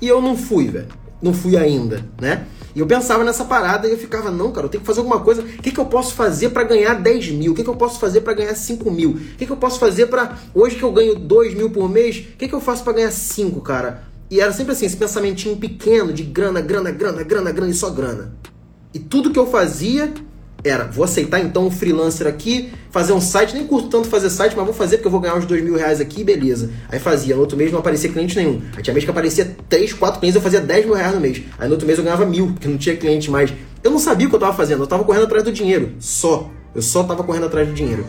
e 0.01 0.08
eu 0.08 0.20
não 0.20 0.36
fui, 0.36 0.70
velho? 0.70 1.03
Não 1.24 1.34
fui 1.34 1.56
ainda, 1.56 2.06
né? 2.20 2.46
E 2.75 2.80
eu 2.80 2.86
pensava 2.86 3.24
nessa 3.24 3.46
parada 3.46 3.88
e 3.88 3.92
eu 3.92 3.98
ficava, 3.98 4.30
não, 4.30 4.51
cara, 4.51 4.65
eu 4.65 4.70
tenho 4.70 4.82
que 4.82 4.88
fazer 4.88 5.00
alguma 5.00 5.22
coisa. 5.22 5.42
O 5.42 5.46
que, 5.46 5.72
que 5.72 5.80
eu 5.80 5.86
posso 5.86 6.13
fazer 6.15 6.50
para 6.50 6.63
ganhar 6.63 6.96
10 6.96 7.32
mil? 7.32 7.53
O 7.53 7.56
que, 7.56 7.63
que 7.63 7.70
eu 7.70 7.75
posso 7.75 7.98
fazer 7.98 8.22
para 8.22 8.34
ganhar 8.34 8.53
5 8.53 8.92
mil? 8.92 9.12
O 9.12 9.38
que, 9.38 9.46
que 9.46 9.51
eu 9.51 9.58
posso 9.58 9.80
fazer 9.80 10.08
para 10.08 10.38
Hoje 10.53 10.75
que 10.75 10.84
eu 10.84 10.92
ganho 10.92 11.15
2 11.15 11.53
mil 11.53 11.70
por 11.70 11.88
mês, 11.88 12.18
o 12.18 12.38
que, 12.38 12.48
que 12.48 12.53
eu 12.53 12.60
faço 12.60 12.84
para 12.84 12.94
ganhar 12.94 13.12
5, 13.12 13.62
cara? 13.62 14.03
E 14.30 14.42
era 14.42 14.51
sempre 14.51 14.74
assim, 14.74 14.86
esse 14.86 14.98
pensamentinho 14.98 15.56
pequeno 15.56 16.12
de 16.12 16.24
grana, 16.24 16.60
grana, 16.60 16.92
grana, 16.92 17.24
grana, 17.24 17.51
grana 17.51 17.72
e 17.72 17.75
só 17.75 17.89
grana. 17.89 18.34
E 18.94 19.00
tudo 19.00 19.32
que 19.32 19.39
eu 19.39 19.48
fazia 19.48 20.12
era, 20.63 20.86
vou 20.86 21.03
aceitar 21.03 21.41
então 21.41 21.67
um 21.67 21.72
freelancer 21.72 22.25
aqui, 22.25 22.72
fazer 22.89 23.12
um 23.12 23.20
site, 23.20 23.53
nem 23.53 23.67
curto 23.67 23.89
tanto 23.89 24.08
fazer 24.08 24.29
site, 24.29 24.55
mas 24.55 24.63
vou 24.63 24.74
fazer 24.74 24.98
porque 24.98 25.08
eu 25.08 25.12
vou 25.12 25.20
ganhar 25.20 25.36
uns 25.36 25.46
dois 25.46 25.62
mil 25.62 25.75
reais 25.75 26.00
aqui, 26.00 26.24
beleza. 26.24 26.72
Aí 26.89 27.00
fazia, 27.00 27.36
no 27.36 27.41
outro 27.41 27.58
mês 27.58 27.72
não 27.72 27.79
aparecia 27.79 28.10
cliente 28.10 28.36
nenhum. 28.38 28.62
Aí 28.75 28.82
tinha 28.82 28.93
mês 28.93 29.03
que 29.03 29.12
aparecia 29.12 29.58
três, 29.67 29.91
quatro 29.91 30.22
clientes, 30.22 30.36
eu 30.36 30.41
fazia 30.41 30.62
10 30.62 30.86
mil 30.86 30.96
reais 30.96 31.13
no 31.13 31.20
mês. 31.20 31.41
Aí 31.60 31.67
no 31.67 31.74
outro 31.74 31.86
mês 31.86 31.98
eu 32.00 32.05
ganhava 32.05 32.25
mil, 32.25 32.48
porque 32.53 32.67
não 32.67 32.77
tinha 32.77 32.96
cliente 32.96 33.29
mais. 33.29 33.53
Eu 33.84 33.91
não 33.91 34.00
sabia 34.00 34.27
o 34.27 34.29
que 34.29 34.36
eu 34.36 34.39
tava 34.39 34.53
fazendo, 34.53 34.84
eu 34.84 34.88
tava 34.88 35.03
correndo 35.03 35.25
atrás 35.25 35.43
do 35.43 35.51
dinheiro, 35.51 35.93
só. 36.00 36.50
Eu 36.74 36.82
só 36.82 37.03
tava 37.03 37.24
correndo 37.24 37.48
atrás 37.48 37.67
do 37.67 37.74
dinheiro. 37.74 38.05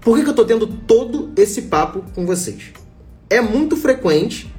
Por 0.00 0.16
que, 0.16 0.24
que 0.24 0.30
eu 0.30 0.34
tô 0.34 0.44
tendo 0.46 0.66
todo 0.66 1.30
esse 1.36 1.62
papo 1.62 2.02
com 2.14 2.24
vocês? 2.24 2.72
É 3.28 3.42
muito 3.42 3.76
frequente 3.76 4.50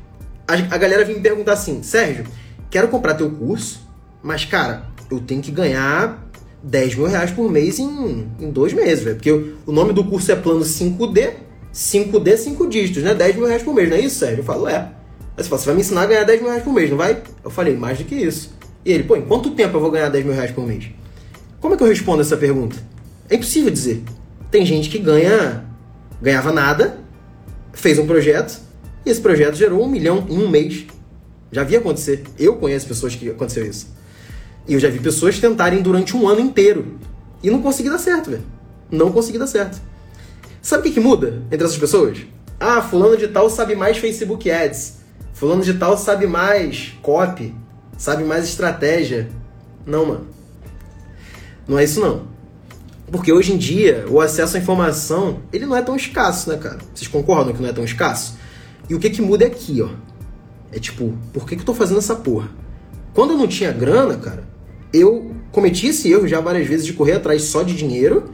a, 0.48 0.54
a 0.54 0.78
galera 0.78 1.04
vir 1.04 1.16
me 1.16 1.22
perguntar 1.22 1.54
assim, 1.54 1.82
Sérgio, 1.82 2.26
quero 2.70 2.88
comprar 2.88 3.16
teu 3.16 3.30
curso, 3.30 3.82
mas, 4.22 4.46
cara, 4.46 4.86
eu 5.10 5.20
tenho 5.20 5.42
que 5.42 5.52
ganhar 5.52 6.30
10 6.64 6.96
mil 6.96 7.08
reais 7.08 7.32
por 7.32 7.50
mês 7.52 7.80
em, 7.80 8.28
em 8.40 8.52
dois 8.52 8.74
meses, 8.74 9.04
velho. 9.04 9.16
Porque 9.16 9.32
o, 9.66 9.72
nome 9.72 9.94
do 9.94 10.04
curso 10.04 10.32
é 10.32 10.36
plano 10.36 10.62
5D, 10.62 11.34
5D, 11.74 12.38
5 12.38 12.68
dígitos, 12.68 13.04
né? 13.04 13.14
10 13.14 13.36
mil 13.36 13.48
reais 13.48 13.64
por 13.64 13.74
mês, 13.74 13.90
não 13.90 13.98
é 13.98 14.02
isso, 14.02 14.20
Sérgio? 14.20 14.40
Eu 14.40 14.44
falo, 14.44 14.68
é. 14.68 14.76
Aí 14.76 15.44
você 15.44 15.50
fala, 15.50 15.62
você 15.62 15.66
vai 15.66 15.76
me 15.76 15.82
ensinar 15.82 16.02
a 16.02 16.06
ganhar 16.06 16.24
10 16.24 16.42
mil 16.42 16.50
reais 16.50 16.64
por 16.64 16.74
mês, 16.74 16.90
não 16.90 16.98
vai? 16.98 17.22
Eu 17.44 17.50
falei, 17.50 17.76
mais 17.76 17.98
do 17.98 18.04
que 18.04 18.16
isso. 18.16 18.54
E 18.84 18.92
ele, 18.92 19.04
pô, 19.04 19.16
em 19.16 19.22
quanto 19.22 19.52
tempo 19.52 19.78
eu 19.78 19.82
vou 19.82 19.92
ganhar 19.92 20.10
10 20.10 20.26
mil 20.26 20.34
reais 20.34 20.52
por 20.52 20.66
mês? 20.66 20.90
Como 21.60 21.74
é 21.74 21.78
que 21.78 21.84
eu 21.84 21.88
respondo 21.88 22.22
essa 22.22 22.38
pergunta? 22.38 22.76
É 23.30 23.36
impossível 23.36 23.72
dizer. 23.72 24.04
Tem 24.52 24.66
gente 24.66 24.90
que 24.90 24.98
ganha, 24.98 25.66
ganhava 26.22 26.52
nada, 26.52 27.00
fez 27.74 28.00
um 28.00 28.08
projeto, 28.08 28.60
e 29.06 29.10
esse 29.10 29.22
projeto 29.22 29.56
gerou 29.56 29.84
um 29.84 29.88
milhão 29.88 30.26
em 30.30 30.38
um 30.38 30.50
mês. 30.50 30.86
Já 31.52 31.64
vi 31.64 31.76
acontecer. 31.76 32.24
Eu 32.38 32.58
conheço 32.58 32.88
pessoas 32.88 33.16
que 33.16 33.30
aconteceu 33.30 33.66
isso. 33.66 33.88
E 34.68 34.74
eu 34.74 34.80
já 34.80 34.90
vi 34.90 35.00
pessoas 35.00 35.40
tentarem 35.40 35.82
durante 35.82 36.16
um 36.16 36.28
ano 36.28 36.40
inteiro. 36.40 36.98
E 37.42 37.50
não 37.50 37.62
consegui 37.62 37.90
dar 37.90 37.98
certo, 37.98 38.30
velho. 38.32 38.44
Não 38.92 39.12
consegui 39.12 39.38
dar 39.38 39.48
certo. 39.48 39.82
Sabe 40.62 40.82
o 40.82 40.84
que, 40.84 40.92
que 40.92 41.00
muda 41.00 41.42
entre 41.52 41.66
essas 41.66 41.78
pessoas? 41.78 42.20
Ah, 42.60 42.82
fulano 42.82 43.16
de 43.16 43.28
tal 43.30 43.50
sabe 43.50 43.76
mais 43.76 43.98
Facebook 43.98 44.50
Ads. 44.50 45.00
Fulano 45.34 45.64
de 45.64 45.74
tal 45.76 45.98
sabe 45.98 46.28
mais 46.28 46.94
copy, 47.02 47.56
sabe 47.98 48.24
mais 48.24 48.44
estratégia. 48.44 49.30
Não, 49.86 50.06
mano. 50.06 50.28
Não 51.66 51.80
é 51.80 51.84
isso 51.86 52.02
não. 52.02 52.28
Porque 53.10 53.32
hoje 53.32 53.54
em 53.54 53.58
dia, 53.58 54.06
o 54.10 54.20
acesso 54.20 54.58
à 54.58 54.60
informação, 54.60 55.40
ele 55.52 55.66
não 55.66 55.76
é 55.76 55.82
tão 55.82 55.96
escasso, 55.96 56.50
né, 56.50 56.58
cara? 56.58 56.80
Vocês 56.94 57.08
concordam 57.08 57.54
que 57.54 57.62
não 57.62 57.70
é 57.70 57.74
tão 57.74 57.84
escasso? 57.84 58.38
E 58.90 58.96
o 58.96 59.00
que 59.00 59.10
que 59.10 59.22
muda 59.22 59.46
é 59.46 59.48
aqui, 59.48 59.82
ó. 59.82 59.90
É 60.72 60.80
tipo, 60.80 61.14
por 61.34 61.48
que 61.48 61.56
que 61.56 61.62
eu 61.62 61.66
tô 61.66 61.74
fazendo 61.74 61.98
essa 61.98 62.16
porra? 62.16 62.50
Quando 63.14 63.32
eu 63.32 63.38
não 63.38 63.48
tinha 63.48 63.72
grana, 63.72 64.16
cara, 64.16 64.44
eu 64.94 65.32
cometi 65.52 65.88
esse 65.88 66.12
erro 66.12 66.28
já 66.28 66.40
várias 66.40 66.68
vezes 66.68 66.86
de 66.86 66.94
correr 66.94 67.14
atrás 67.14 67.44
só 67.44 67.64
de 67.64 67.76
dinheiro, 67.76 68.32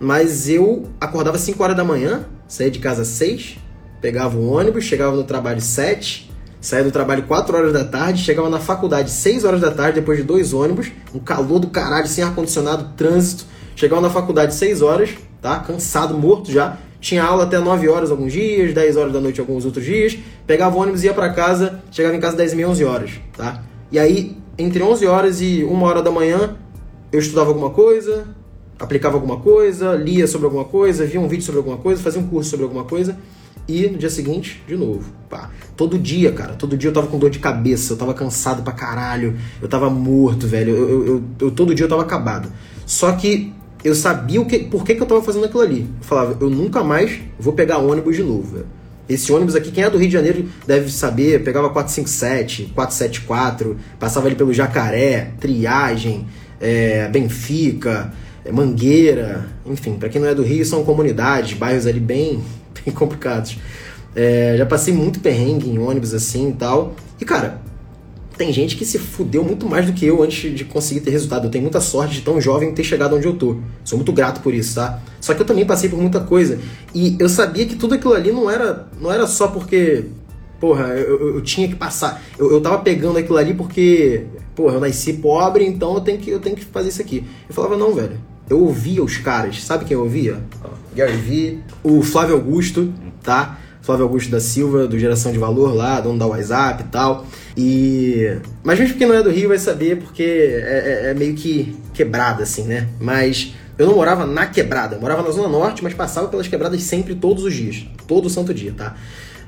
mas 0.00 0.48
eu 0.48 0.88
acordava 1.00 1.38
5 1.38 1.62
horas 1.62 1.76
da 1.76 1.84
manhã, 1.84 2.26
saía 2.46 2.70
de 2.70 2.78
casa 2.78 3.02
às 3.02 3.08
6, 3.08 3.58
pegava 4.00 4.36
o 4.36 4.50
ônibus, 4.50 4.84
chegava 4.84 5.16
no 5.16 5.24
trabalho 5.24 5.60
7, 5.60 6.30
saía 6.60 6.84
do 6.84 6.90
trabalho 6.90 7.24
4 7.24 7.56
horas 7.56 7.72
da 7.72 7.84
tarde, 7.84 8.22
chegava 8.22 8.48
na 8.48 8.60
faculdade 8.60 9.10
6 9.10 9.44
horas 9.44 9.60
da 9.60 9.70
tarde, 9.70 10.00
depois 10.00 10.18
de 10.18 10.24
dois 10.24 10.52
ônibus, 10.52 10.90
um 11.14 11.18
calor 11.18 11.58
do 11.58 11.68
caralho, 11.68 12.06
sem 12.06 12.22
ar-condicionado, 12.24 12.92
trânsito, 12.96 13.44
chegava 13.74 14.02
na 14.02 14.10
faculdade 14.10 14.54
6 14.54 14.82
horas, 14.82 15.10
tá? 15.40 15.58
Cansado, 15.60 16.16
morto 16.16 16.50
já, 16.50 16.78
tinha 17.00 17.22
aula 17.22 17.44
até 17.44 17.58
9 17.58 17.88
horas 17.88 18.10
alguns 18.10 18.32
dias, 18.32 18.74
10 18.74 18.96
horas 18.96 19.12
da 19.12 19.20
noite 19.20 19.40
alguns 19.40 19.64
outros 19.64 19.84
dias, 19.84 20.18
pegava 20.46 20.76
o 20.76 20.80
ônibus, 20.80 21.04
ia 21.04 21.14
para 21.14 21.32
casa, 21.32 21.80
chegava 21.90 22.16
em 22.16 22.20
casa 22.20 22.36
10 22.36 22.52
e 22.52 22.56
meia, 22.56 22.68
11 22.68 22.84
horas, 22.84 23.10
tá? 23.36 23.62
E 23.90 23.98
aí, 23.98 24.36
entre 24.58 24.82
11 24.82 25.06
horas 25.06 25.40
e 25.40 25.64
1 25.64 25.82
hora 25.82 26.02
da 26.02 26.10
manhã, 26.10 26.56
eu 27.12 27.20
estudava 27.20 27.48
alguma 27.48 27.70
coisa, 27.70 28.26
aplicava 28.78 29.16
alguma 29.16 29.38
coisa, 29.38 29.94
lia 29.94 30.26
sobre 30.26 30.46
alguma 30.46 30.64
coisa, 30.64 31.06
via 31.06 31.20
um 31.20 31.28
vídeo 31.28 31.44
sobre 31.44 31.58
alguma 31.58 31.78
coisa, 31.78 32.02
fazia 32.02 32.20
um 32.20 32.26
curso 32.26 32.50
sobre 32.50 32.64
alguma 32.64 32.84
coisa, 32.84 33.16
e 33.66 33.86
no 33.86 33.98
dia 33.98 34.10
seguinte, 34.10 34.62
de 34.66 34.76
novo. 34.76 35.12
Pá. 35.28 35.50
Todo 35.76 35.98
dia, 35.98 36.32
cara, 36.32 36.54
todo 36.54 36.76
dia 36.76 36.88
eu 36.88 36.94
tava 36.94 37.06
com 37.06 37.18
dor 37.18 37.30
de 37.30 37.38
cabeça, 37.38 37.92
eu 37.92 37.96
tava 37.96 38.14
cansado 38.14 38.62
pra 38.62 38.72
caralho, 38.72 39.36
eu 39.60 39.68
tava 39.68 39.90
morto, 39.90 40.46
velho, 40.46 40.74
eu, 40.74 40.88
eu, 40.88 41.06
eu, 41.06 41.22
eu 41.40 41.50
todo 41.50 41.74
dia 41.74 41.84
eu 41.84 41.88
tava 41.88 42.02
acabado. 42.02 42.50
Só 42.86 43.12
que 43.12 43.52
eu 43.84 43.94
sabia 43.94 44.40
o 44.40 44.46
que, 44.46 44.58
por 44.58 44.84
que, 44.84 44.94
que 44.94 45.02
eu 45.02 45.06
tava 45.06 45.22
fazendo 45.22 45.44
aquilo 45.44 45.62
ali. 45.62 45.80
Eu 45.80 46.04
falava, 46.04 46.36
eu 46.40 46.50
nunca 46.50 46.82
mais 46.82 47.20
vou 47.38 47.52
pegar 47.52 47.78
ônibus 47.78 48.16
de 48.16 48.22
novo. 48.22 48.64
Esse 49.08 49.32
ônibus 49.32 49.54
aqui, 49.54 49.70
quem 49.70 49.84
é 49.84 49.88
do 49.88 49.96
Rio 49.96 50.08
de 50.08 50.12
Janeiro 50.12 50.46
deve 50.66 50.90
saber, 50.92 51.42
pegava 51.42 51.70
457, 51.70 52.72
474, 52.74 53.76
passava 53.98 54.26
ali 54.26 54.36
pelo 54.36 54.52
Jacaré, 54.52 55.30
Triagem, 55.40 56.26
é, 56.60 57.08
Benfica, 57.08 58.12
é, 58.44 58.52
Mangueira, 58.52 59.46
enfim, 59.64 59.94
para 59.94 60.10
quem 60.10 60.20
não 60.20 60.28
é 60.28 60.34
do 60.34 60.42
Rio, 60.42 60.64
são 60.66 60.84
comunidades, 60.84 61.56
bairros 61.56 61.86
ali 61.86 62.00
bem, 62.00 62.42
bem 62.84 62.92
complicados. 62.94 63.56
É, 64.14 64.56
já 64.58 64.66
passei 64.66 64.92
muito 64.92 65.20
perrengue 65.20 65.70
em 65.70 65.78
ônibus 65.78 66.12
assim 66.12 66.50
e 66.50 66.52
tal. 66.52 66.94
E 67.18 67.24
cara, 67.24 67.62
tem 68.38 68.52
gente 68.52 68.76
que 68.76 68.84
se 68.84 68.98
fudeu 68.98 69.42
muito 69.42 69.66
mais 69.66 69.84
do 69.84 69.92
que 69.92 70.06
eu 70.06 70.22
antes 70.22 70.54
de 70.54 70.64
conseguir 70.64 71.00
ter 71.00 71.10
resultado. 71.10 71.46
Eu 71.46 71.50
tenho 71.50 71.62
muita 71.62 71.80
sorte 71.80 72.14
de 72.14 72.20
tão 72.20 72.40
jovem 72.40 72.72
ter 72.72 72.84
chegado 72.84 73.16
onde 73.16 73.26
eu 73.26 73.34
tô. 73.34 73.56
Sou 73.84 73.98
muito 73.98 74.12
grato 74.12 74.40
por 74.40 74.54
isso, 74.54 74.76
tá? 74.76 75.00
Só 75.20 75.34
que 75.34 75.42
eu 75.42 75.44
também 75.44 75.66
passei 75.66 75.90
por 75.90 76.00
muita 76.00 76.20
coisa. 76.20 76.58
E 76.94 77.16
eu 77.18 77.28
sabia 77.28 77.66
que 77.66 77.74
tudo 77.74 77.94
aquilo 77.96 78.14
ali 78.14 78.30
não 78.30 78.48
era, 78.48 78.88
não 79.00 79.12
era 79.12 79.26
só 79.26 79.48
porque. 79.48 80.04
Porra, 80.60 80.86
eu, 80.88 81.20
eu, 81.20 81.34
eu 81.34 81.42
tinha 81.42 81.68
que 81.68 81.74
passar. 81.74 82.22
Eu, 82.38 82.50
eu 82.52 82.60
tava 82.60 82.78
pegando 82.78 83.18
aquilo 83.18 83.36
ali 83.36 83.52
porque. 83.52 84.24
Porra, 84.54 84.74
eu 84.74 84.80
nasci 84.80 85.14
pobre, 85.14 85.66
então 85.66 85.94
eu 85.94 86.00
tenho 86.00 86.18
que, 86.18 86.30
eu 86.30 86.38
tenho 86.38 86.56
que 86.56 86.64
fazer 86.64 86.90
isso 86.90 87.02
aqui. 87.02 87.24
Eu 87.48 87.54
falava, 87.54 87.76
não, 87.76 87.92
velho. 87.92 88.18
Eu 88.48 88.60
ouvia 88.60 89.02
os 89.02 89.18
caras. 89.18 89.62
Sabe 89.62 89.84
quem 89.84 89.96
eu 89.96 90.02
ouvia? 90.02 90.40
Gary 90.94 91.16
Vee, 91.16 91.58
o 91.82 92.02
Flávio 92.02 92.36
Augusto, 92.36 92.92
tá? 93.22 93.58
Flávio 93.88 94.04
Augusto 94.04 94.30
da 94.30 94.38
Silva, 94.38 94.86
do 94.86 94.98
Geração 94.98 95.32
de 95.32 95.38
Valor 95.38 95.74
lá, 95.74 95.98
dono 95.98 96.18
da 96.18 96.26
WhatsApp 96.26 96.82
e 96.82 96.86
tal. 96.88 97.26
E. 97.56 98.36
Mas 98.62 98.78
mesmo 98.78 98.98
quem 98.98 99.06
não 99.06 99.14
é 99.14 99.22
do 99.22 99.30
Rio 99.30 99.48
vai 99.48 99.58
saber 99.58 99.96
porque 99.96 100.22
é, 100.22 101.06
é, 101.06 101.10
é 101.10 101.14
meio 101.14 101.34
que 101.34 101.74
quebrada, 101.94 102.42
assim, 102.42 102.64
né? 102.64 102.86
Mas 103.00 103.54
eu 103.78 103.86
não 103.86 103.94
morava 103.94 104.26
na 104.26 104.44
quebrada, 104.44 104.96
eu 104.96 105.00
morava 105.00 105.22
na 105.22 105.30
Zona 105.30 105.48
Norte, 105.48 105.82
mas 105.82 105.94
passava 105.94 106.28
pelas 106.28 106.46
quebradas 106.46 106.82
sempre, 106.82 107.14
todos 107.14 107.44
os 107.44 107.54
dias. 107.54 107.86
Todo 108.06 108.28
santo 108.28 108.52
dia, 108.52 108.74
tá? 108.76 108.94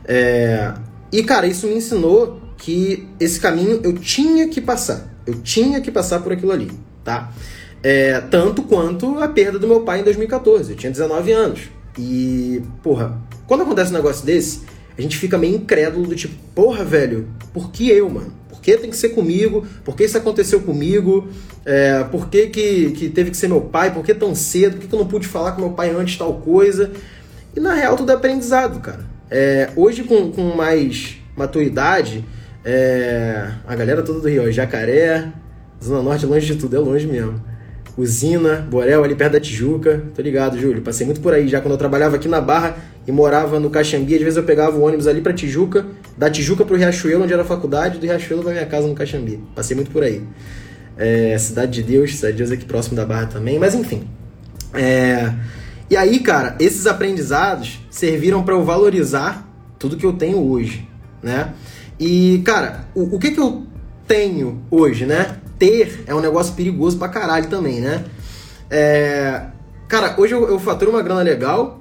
É... 0.06 0.73
E, 1.12 1.23
cara, 1.23 1.47
isso 1.47 1.66
me 1.66 1.75
ensinou 1.75 2.40
que 2.56 3.06
esse 3.20 3.38
caminho 3.38 3.82
eu 3.85 3.92
tinha 3.92 4.49
que 4.49 4.62
passar. 4.62 5.06
Eu 5.26 5.35
tinha 5.42 5.82
que 5.82 5.90
passar 5.90 6.20
por 6.20 6.32
aquilo 6.32 6.50
ali, 6.52 6.70
tá? 7.04 7.30
É, 7.82 8.23
tanto 8.23 8.62
quanto 8.62 9.18
a 9.18 9.28
perda 9.28 9.59
do 9.59 9.68
meu 9.68 9.82
pai 9.82 10.00
em 10.00 10.04
2014. 10.04 10.70
Eu 10.73 10.78
tinha 10.78 10.90
19 10.90 11.30
anos. 11.30 11.61
E, 11.99 12.62
porra, 12.82 13.20
quando 13.50 13.62
acontece 13.62 13.90
um 13.90 13.95
negócio 13.95 14.25
desse, 14.25 14.61
a 14.97 15.02
gente 15.02 15.19
fica 15.19 15.37
meio 15.37 15.57
incrédulo 15.57 16.07
do 16.07 16.14
tipo, 16.14 16.33
porra, 16.54 16.85
velho, 16.85 17.26
por 17.52 17.73
que 17.73 17.90
eu, 17.90 18.09
mano? 18.09 18.33
Por 18.49 18.61
que 18.61 18.76
tem 18.76 18.88
que 18.88 18.97
ser 18.97 19.09
comigo? 19.09 19.66
Por 19.85 19.97
que 19.97 20.04
isso 20.04 20.16
aconteceu 20.16 20.61
comigo? 20.61 21.28
É, 21.64 22.04
por 22.04 22.28
que, 22.28 22.47
que, 22.47 22.92
que, 22.92 23.09
teve 23.09 23.33
que 23.33 23.37
ser 23.37 23.49
meu 23.49 23.61
pai? 23.61 23.92
Por 23.92 24.04
que 24.04 24.14
tão 24.14 24.37
cedo? 24.37 24.75
Por 24.75 24.83
que, 24.83 24.87
que 24.87 24.95
eu 24.95 25.00
não 25.00 25.09
pude 25.09 25.26
falar 25.26 25.50
com 25.50 25.62
meu 25.62 25.73
pai 25.73 25.90
antes 25.90 26.16
tal 26.16 26.35
coisa? 26.35 26.92
E 27.52 27.59
na 27.59 27.75
real, 27.75 27.97
tudo 27.97 28.12
é 28.12 28.14
aprendizado, 28.14 28.78
cara. 28.78 29.04
É, 29.28 29.71
hoje, 29.75 30.04
com, 30.04 30.30
com 30.30 30.54
mais 30.54 31.16
maturidade, 31.37 32.25
é, 32.64 33.50
a 33.66 33.75
galera 33.75 34.04
toda 34.04 34.21
do 34.21 34.28
Rio, 34.28 34.52
Jacaré, 34.52 35.26
Zona 35.83 36.04
Norte, 36.04 36.25
longe 36.25 36.47
de 36.47 36.54
tudo, 36.54 36.76
é 36.76 36.78
longe 36.78 37.09
mesmo. 37.09 37.42
Usina, 37.97 38.66
Borel, 38.70 39.04
ali 39.04 39.14
perto 39.14 39.32
da 39.32 39.40
Tijuca. 39.40 40.02
Tô 40.14 40.23
ligado, 40.23 40.59
Júlio. 40.59 40.82
Passei 40.82 41.04
muito 41.04 41.20
por 41.20 41.35
aí 41.35 41.49
já 41.49 41.61
quando 41.61 41.73
eu 41.73 41.78
trabalhava 41.78 42.16
aqui 42.16 42.28
na 42.28 42.40
Barra 42.40 42.76
e 43.06 43.12
morava 43.12 43.59
no 43.59 43.70
Caxambi. 43.70 44.14
Às 44.14 44.23
vezes 44.23 44.37
eu 44.37 44.42
pegava 44.42 44.76
o 44.76 44.82
ônibus 44.82 45.06
ali 45.06 45.20
pra 45.20 45.32
Tijuca, 45.32 45.87
da 46.16 46.30
Tijuca 46.30 46.64
pro 46.64 46.76
Riachuelo, 46.76 47.25
onde 47.25 47.32
era 47.32 47.42
a 47.42 47.44
faculdade, 47.44 47.99
do 47.99 48.06
Riachuelo 48.06 48.42
pra 48.42 48.52
minha 48.52 48.66
casa 48.66 48.87
no 48.87 48.94
Caxambi. 48.94 49.40
Passei 49.54 49.75
muito 49.75 49.90
por 49.90 50.02
aí. 50.02 50.23
É, 50.97 51.37
Cidade 51.38 51.73
de 51.73 51.82
Deus, 51.82 52.16
Cidade 52.16 52.32
de 52.35 52.38
Deus 52.38 52.50
aqui 52.50 52.64
próximo 52.64 52.97
da 52.97 53.04
Barra 53.04 53.26
também, 53.26 53.59
mas 53.59 53.75
enfim. 53.75 54.09
É... 54.75 55.32
E 55.88 55.97
aí, 55.97 56.20
cara, 56.20 56.54
esses 56.61 56.87
aprendizados 56.87 57.80
serviram 57.90 58.44
para 58.44 58.54
eu 58.54 58.64
valorizar 58.64 59.49
tudo 59.78 59.97
que 59.97 60.06
eu 60.06 60.12
tenho 60.12 60.38
hoje, 60.38 60.87
né? 61.20 61.52
E, 61.99 62.40
cara, 62.44 62.85
o, 62.94 63.16
o 63.16 63.18
que 63.18 63.32
que 63.32 63.40
eu 63.40 63.66
tenho 64.06 64.62
hoje, 64.70 65.04
né? 65.04 65.37
Ter 65.61 66.05
é 66.07 66.14
um 66.14 66.21
negócio 66.21 66.55
perigoso 66.55 66.97
pra 66.97 67.09
caralho 67.09 67.49
também, 67.49 67.81
né? 67.81 68.05
É... 68.71 69.43
Cara, 69.87 70.14
hoje 70.19 70.35
eu, 70.35 70.49
eu 70.49 70.59
faturo 70.59 70.90
uma 70.90 71.02
grana 71.02 71.21
legal. 71.21 71.79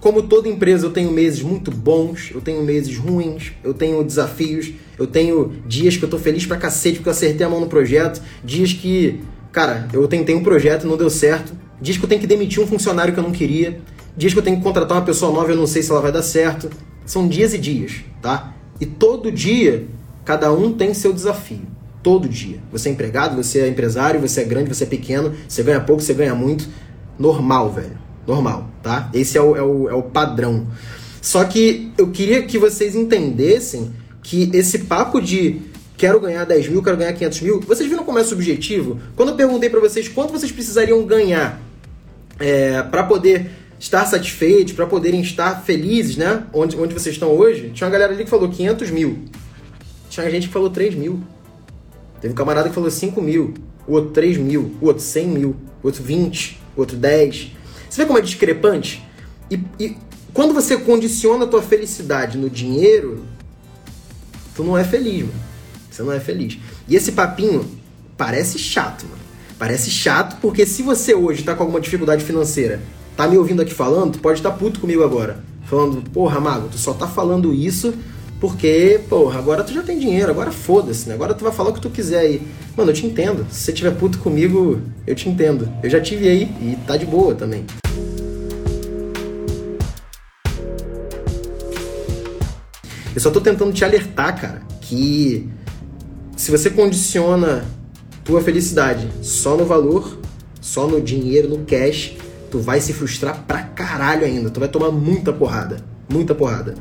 Como 0.00 0.22
toda 0.22 0.48
empresa, 0.48 0.86
eu 0.86 0.92
tenho 0.92 1.10
meses 1.10 1.42
muito 1.42 1.72
bons, 1.72 2.30
eu 2.32 2.40
tenho 2.40 2.62
meses 2.62 2.96
ruins, 2.96 3.52
eu 3.64 3.74
tenho 3.74 4.04
desafios, 4.04 4.72
eu 4.96 5.08
tenho 5.08 5.52
dias 5.66 5.96
que 5.96 6.04
eu 6.04 6.08
tô 6.08 6.18
feliz 6.18 6.46
pra 6.46 6.56
cacete 6.56 6.98
porque 6.98 7.08
eu 7.08 7.12
acertei 7.12 7.44
a 7.44 7.50
mão 7.50 7.58
no 7.58 7.66
projeto, 7.66 8.22
dias 8.44 8.72
que, 8.72 9.20
cara, 9.50 9.88
eu 9.92 10.06
tentei 10.06 10.36
um 10.36 10.44
projeto 10.44 10.84
e 10.84 10.86
não 10.86 10.96
deu 10.96 11.10
certo, 11.10 11.52
dias 11.80 11.96
que 11.96 12.04
eu 12.04 12.08
tenho 12.08 12.20
que 12.20 12.28
demitir 12.28 12.62
um 12.62 12.66
funcionário 12.66 13.12
que 13.12 13.18
eu 13.18 13.24
não 13.24 13.32
queria, 13.32 13.80
dias 14.16 14.32
que 14.32 14.38
eu 14.38 14.42
tenho 14.42 14.58
que 14.58 14.62
contratar 14.62 14.98
uma 14.98 15.04
pessoa 15.04 15.32
nova 15.32 15.48
e 15.48 15.54
eu 15.54 15.58
não 15.58 15.66
sei 15.66 15.82
se 15.82 15.90
ela 15.90 16.00
vai 16.00 16.12
dar 16.12 16.22
certo. 16.22 16.70
São 17.04 17.26
dias 17.26 17.52
e 17.52 17.58
dias, 17.58 18.04
tá? 18.22 18.54
E 18.80 18.86
todo 18.86 19.32
dia, 19.32 19.88
cada 20.24 20.52
um 20.52 20.72
tem 20.72 20.94
seu 20.94 21.12
desafio 21.12 21.77
todo 22.08 22.26
dia. 22.26 22.58
Você 22.72 22.88
é 22.88 22.92
empregado, 22.92 23.36
você 23.36 23.60
é 23.60 23.68
empresário, 23.68 24.18
você 24.18 24.40
é 24.40 24.44
grande, 24.44 24.74
você 24.74 24.84
é 24.84 24.86
pequeno, 24.86 25.34
você 25.46 25.62
ganha 25.62 25.78
pouco, 25.78 26.00
você 26.00 26.14
ganha 26.14 26.34
muito. 26.34 26.66
Normal, 27.18 27.70
velho. 27.70 27.98
Normal, 28.26 28.70
tá? 28.82 29.10
Esse 29.12 29.36
é 29.36 29.42
o, 29.42 29.54
é 29.54 29.62
o, 29.62 29.90
é 29.90 29.92
o 29.92 30.02
padrão. 30.04 30.66
Só 31.20 31.44
que 31.44 31.92
eu 31.98 32.10
queria 32.10 32.44
que 32.44 32.56
vocês 32.56 32.96
entendessem 32.96 33.92
que 34.22 34.50
esse 34.54 34.78
papo 34.80 35.20
de 35.20 35.60
quero 35.98 36.18
ganhar 36.18 36.46
10 36.46 36.68
mil, 36.68 36.82
quero 36.82 36.96
ganhar 36.96 37.12
500 37.12 37.40
mil, 37.42 37.60
vocês 37.60 37.86
viram 37.86 38.04
como 38.04 38.18
é 38.18 38.24
subjetivo? 38.24 38.98
Quando 39.14 39.30
eu 39.30 39.34
perguntei 39.34 39.68
para 39.68 39.80
vocês 39.80 40.08
quanto 40.08 40.32
vocês 40.32 40.50
precisariam 40.50 41.04
ganhar 41.04 41.60
é, 42.40 42.82
para 42.84 43.02
poder 43.02 43.50
estar 43.78 44.06
satisfeitos, 44.06 44.72
para 44.72 44.86
poderem 44.86 45.20
estar 45.20 45.62
felizes, 45.62 46.16
né? 46.16 46.44
Onde, 46.54 46.74
onde 46.74 46.94
vocês 46.94 47.14
estão 47.14 47.28
hoje, 47.32 47.70
tinha 47.74 47.86
uma 47.86 47.92
galera 47.92 48.14
ali 48.14 48.24
que 48.24 48.30
falou 48.30 48.48
500 48.48 48.90
mil. 48.90 49.24
Tinha 50.08 50.30
gente 50.30 50.46
que 50.46 50.54
falou 50.54 50.70
3 50.70 50.94
mil. 50.94 51.20
Teve 52.20 52.32
um 52.32 52.36
camarada 52.36 52.68
que 52.68 52.74
falou 52.74 52.90
5 52.90 53.20
mil, 53.20 53.54
o 53.86 53.92
outro 53.92 54.10
3 54.10 54.36
mil, 54.38 54.76
o 54.80 54.86
outro 54.86 55.02
100 55.02 55.28
mil, 55.28 55.56
o 55.82 55.86
outro 55.86 56.02
20, 56.02 56.60
o 56.76 56.80
outro 56.80 56.96
10. 56.96 57.52
Você 57.88 58.02
vê 58.02 58.06
como 58.06 58.18
é 58.18 58.22
discrepante? 58.22 59.04
E, 59.50 59.60
e 59.78 59.96
quando 60.34 60.52
você 60.52 60.76
condiciona 60.76 61.44
a 61.44 61.48
tua 61.48 61.62
felicidade 61.62 62.36
no 62.36 62.50
dinheiro, 62.50 63.24
tu 64.54 64.62
não 64.62 64.76
é 64.76 64.84
feliz, 64.84 65.22
mano. 65.22 65.48
Você 65.90 66.02
não 66.02 66.12
é 66.12 66.20
feliz. 66.20 66.58
E 66.86 66.94
esse 66.94 67.12
papinho 67.12 67.68
parece 68.16 68.58
chato, 68.58 69.04
mano. 69.04 69.18
Parece 69.58 69.90
chato 69.90 70.38
porque 70.40 70.64
se 70.64 70.82
você 70.82 71.14
hoje 71.14 71.42
tá 71.42 71.54
com 71.54 71.62
alguma 71.62 71.80
dificuldade 71.80 72.22
financeira, 72.22 72.80
tá 73.16 73.26
me 73.26 73.36
ouvindo 73.36 73.62
aqui 73.62 73.74
falando, 73.74 74.12
tu 74.12 74.18
pode 74.20 74.38
estar 74.38 74.50
tá 74.50 74.56
puto 74.56 74.78
comigo 74.80 75.02
agora. 75.02 75.42
Falando, 75.64 76.08
porra, 76.10 76.40
Mago, 76.40 76.68
tu 76.68 76.78
só 76.78 76.94
tá 76.94 77.08
falando 77.08 77.52
isso 77.52 77.92
Porque, 78.40 79.00
porra, 79.08 79.38
agora 79.38 79.64
tu 79.64 79.72
já 79.72 79.82
tem 79.82 79.98
dinheiro, 79.98 80.30
agora 80.30 80.52
foda-se, 80.52 81.08
né? 81.08 81.14
Agora 81.14 81.34
tu 81.34 81.42
vai 81.42 81.52
falar 81.52 81.70
o 81.70 81.72
que 81.72 81.80
tu 81.80 81.90
quiser 81.90 82.20
aí. 82.20 82.42
Mano, 82.76 82.90
eu 82.90 82.94
te 82.94 83.04
entendo. 83.04 83.44
Se 83.50 83.64
você 83.64 83.72
tiver 83.72 83.90
puto 83.92 84.18
comigo, 84.18 84.80
eu 85.06 85.14
te 85.14 85.28
entendo. 85.28 85.68
Eu 85.82 85.90
já 85.90 86.00
tive 86.00 86.28
aí 86.28 86.42
e 86.60 86.78
tá 86.86 86.96
de 86.96 87.04
boa 87.04 87.34
também. 87.34 87.64
Eu 93.12 93.20
só 93.20 93.32
tô 93.32 93.40
tentando 93.40 93.72
te 93.72 93.84
alertar, 93.84 94.40
cara, 94.40 94.62
que 94.80 95.48
se 96.36 96.52
você 96.52 96.70
condiciona 96.70 97.64
tua 98.22 98.40
felicidade 98.40 99.08
só 99.20 99.56
no 99.56 99.64
valor, 99.64 100.20
só 100.60 100.86
no 100.86 101.00
dinheiro, 101.00 101.48
no 101.48 101.64
cash, 101.64 102.12
tu 102.48 102.60
vai 102.60 102.80
se 102.80 102.92
frustrar 102.92 103.42
pra 103.48 103.62
caralho 103.62 104.24
ainda. 104.24 104.48
Tu 104.48 104.60
vai 104.60 104.68
tomar 104.68 104.92
muita 104.92 105.32
porrada. 105.32 105.78
Muita 106.08 106.36
porrada. 106.36 106.76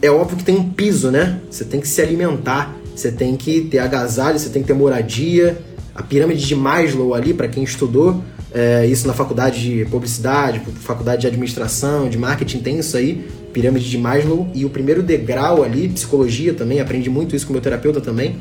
É 0.00 0.10
óbvio 0.10 0.36
que 0.36 0.44
tem 0.44 0.56
um 0.56 0.70
piso, 0.70 1.10
né? 1.10 1.40
Você 1.50 1.64
tem 1.64 1.80
que 1.80 1.88
se 1.88 2.00
alimentar, 2.00 2.76
você 2.94 3.10
tem 3.10 3.36
que 3.36 3.62
ter 3.62 3.78
agasalho, 3.78 4.38
você 4.38 4.48
tem 4.48 4.62
que 4.62 4.68
ter 4.68 4.74
moradia. 4.74 5.58
A 5.94 6.02
pirâmide 6.02 6.46
de 6.46 6.54
Maslow 6.54 7.14
ali, 7.14 7.34
para 7.34 7.48
quem 7.48 7.64
estudou 7.64 8.22
é, 8.52 8.86
isso 8.86 9.06
na 9.06 9.12
faculdade 9.12 9.60
de 9.60 9.84
publicidade, 9.86 10.60
faculdade 10.80 11.22
de 11.22 11.26
administração, 11.26 12.08
de 12.08 12.16
marketing, 12.16 12.60
tem 12.60 12.78
isso 12.78 12.96
aí, 12.96 13.28
pirâmide 13.52 13.90
de 13.90 13.98
Maslow. 13.98 14.48
E 14.54 14.64
o 14.64 14.70
primeiro 14.70 15.02
degrau 15.02 15.64
ali, 15.64 15.88
psicologia 15.88 16.54
também, 16.54 16.80
aprendi 16.80 17.10
muito 17.10 17.34
isso 17.34 17.46
com 17.46 17.52
meu 17.52 17.62
terapeuta 17.62 18.00
também. 18.00 18.36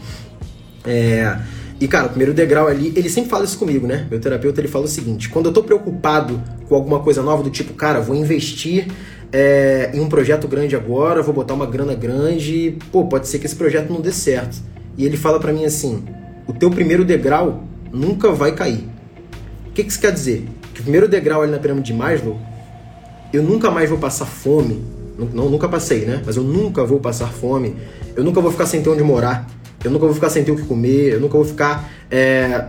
É, 0.85 1.39
e, 1.79 1.87
cara, 1.87 2.07
o 2.07 2.09
primeiro 2.09 2.33
degrau 2.33 2.67
ali, 2.67 2.91
ele 2.95 3.09
sempre 3.09 3.29
fala 3.29 3.45
isso 3.45 3.57
comigo, 3.57 3.85
né? 3.85 4.07
Meu 4.09 4.19
terapeuta, 4.19 4.59
ele 4.61 4.67
fala 4.67 4.85
o 4.85 4.87
seguinte, 4.87 5.29
quando 5.29 5.47
eu 5.47 5.53
tô 5.53 5.61
preocupado 5.63 6.41
com 6.67 6.75
alguma 6.75 6.99
coisa 6.99 7.21
nova, 7.21 7.43
do 7.43 7.49
tipo, 7.49 7.73
cara, 7.73 7.99
vou 7.99 8.15
investir 8.15 8.87
é, 9.31 9.91
em 9.93 9.99
um 9.99 10.07
projeto 10.07 10.47
grande 10.47 10.75
agora, 10.75 11.21
vou 11.21 11.33
botar 11.33 11.53
uma 11.53 11.65
grana 11.65 11.93
grande, 11.93 12.77
pô, 12.91 13.05
pode 13.05 13.27
ser 13.27 13.39
que 13.39 13.45
esse 13.45 13.55
projeto 13.55 13.91
não 13.91 14.01
dê 14.01 14.11
certo. 14.11 14.57
E 14.97 15.05
ele 15.05 15.17
fala 15.17 15.39
para 15.39 15.51
mim 15.51 15.65
assim, 15.65 16.03
o 16.47 16.53
teu 16.53 16.71
primeiro 16.71 17.03
degrau 17.03 17.63
nunca 17.91 18.31
vai 18.31 18.53
cair. 18.53 18.87
O 19.67 19.71
que, 19.71 19.83
que 19.83 19.91
isso 19.91 19.99
quer 19.99 20.11
dizer? 20.11 20.47
Que 20.73 20.79
o 20.79 20.83
primeiro 20.83 21.07
degrau 21.07 21.41
ali 21.41 21.51
na 21.51 21.59
pirâmide 21.59 21.91
de 21.91 21.93
Maslow, 21.93 22.39
eu 23.33 23.43
nunca 23.43 23.69
mais 23.69 23.89
vou 23.89 23.99
passar 23.99 24.25
fome, 24.25 24.83
não, 25.17 25.49
nunca 25.49 25.67
passei, 25.67 26.05
né? 26.05 26.21
Mas 26.25 26.37
eu 26.37 26.43
nunca 26.43 26.85
vou 26.85 26.99
passar 26.99 27.27
fome, 27.27 27.75
eu 28.15 28.23
nunca 28.23 28.39
vou 28.39 28.51
ficar 28.51 28.65
sem 28.65 28.81
ter 28.81 28.89
onde 28.89 29.03
morar, 29.03 29.47
eu 29.83 29.91
nunca 29.91 30.05
vou 30.05 30.13
ficar 30.13 30.29
sem 30.29 30.43
ter 30.43 30.51
o 30.51 30.55
que 30.55 30.63
comer, 30.63 31.13
eu 31.13 31.19
nunca 31.19 31.33
vou 31.33 31.45
ficar, 31.45 31.89
é, 32.09 32.65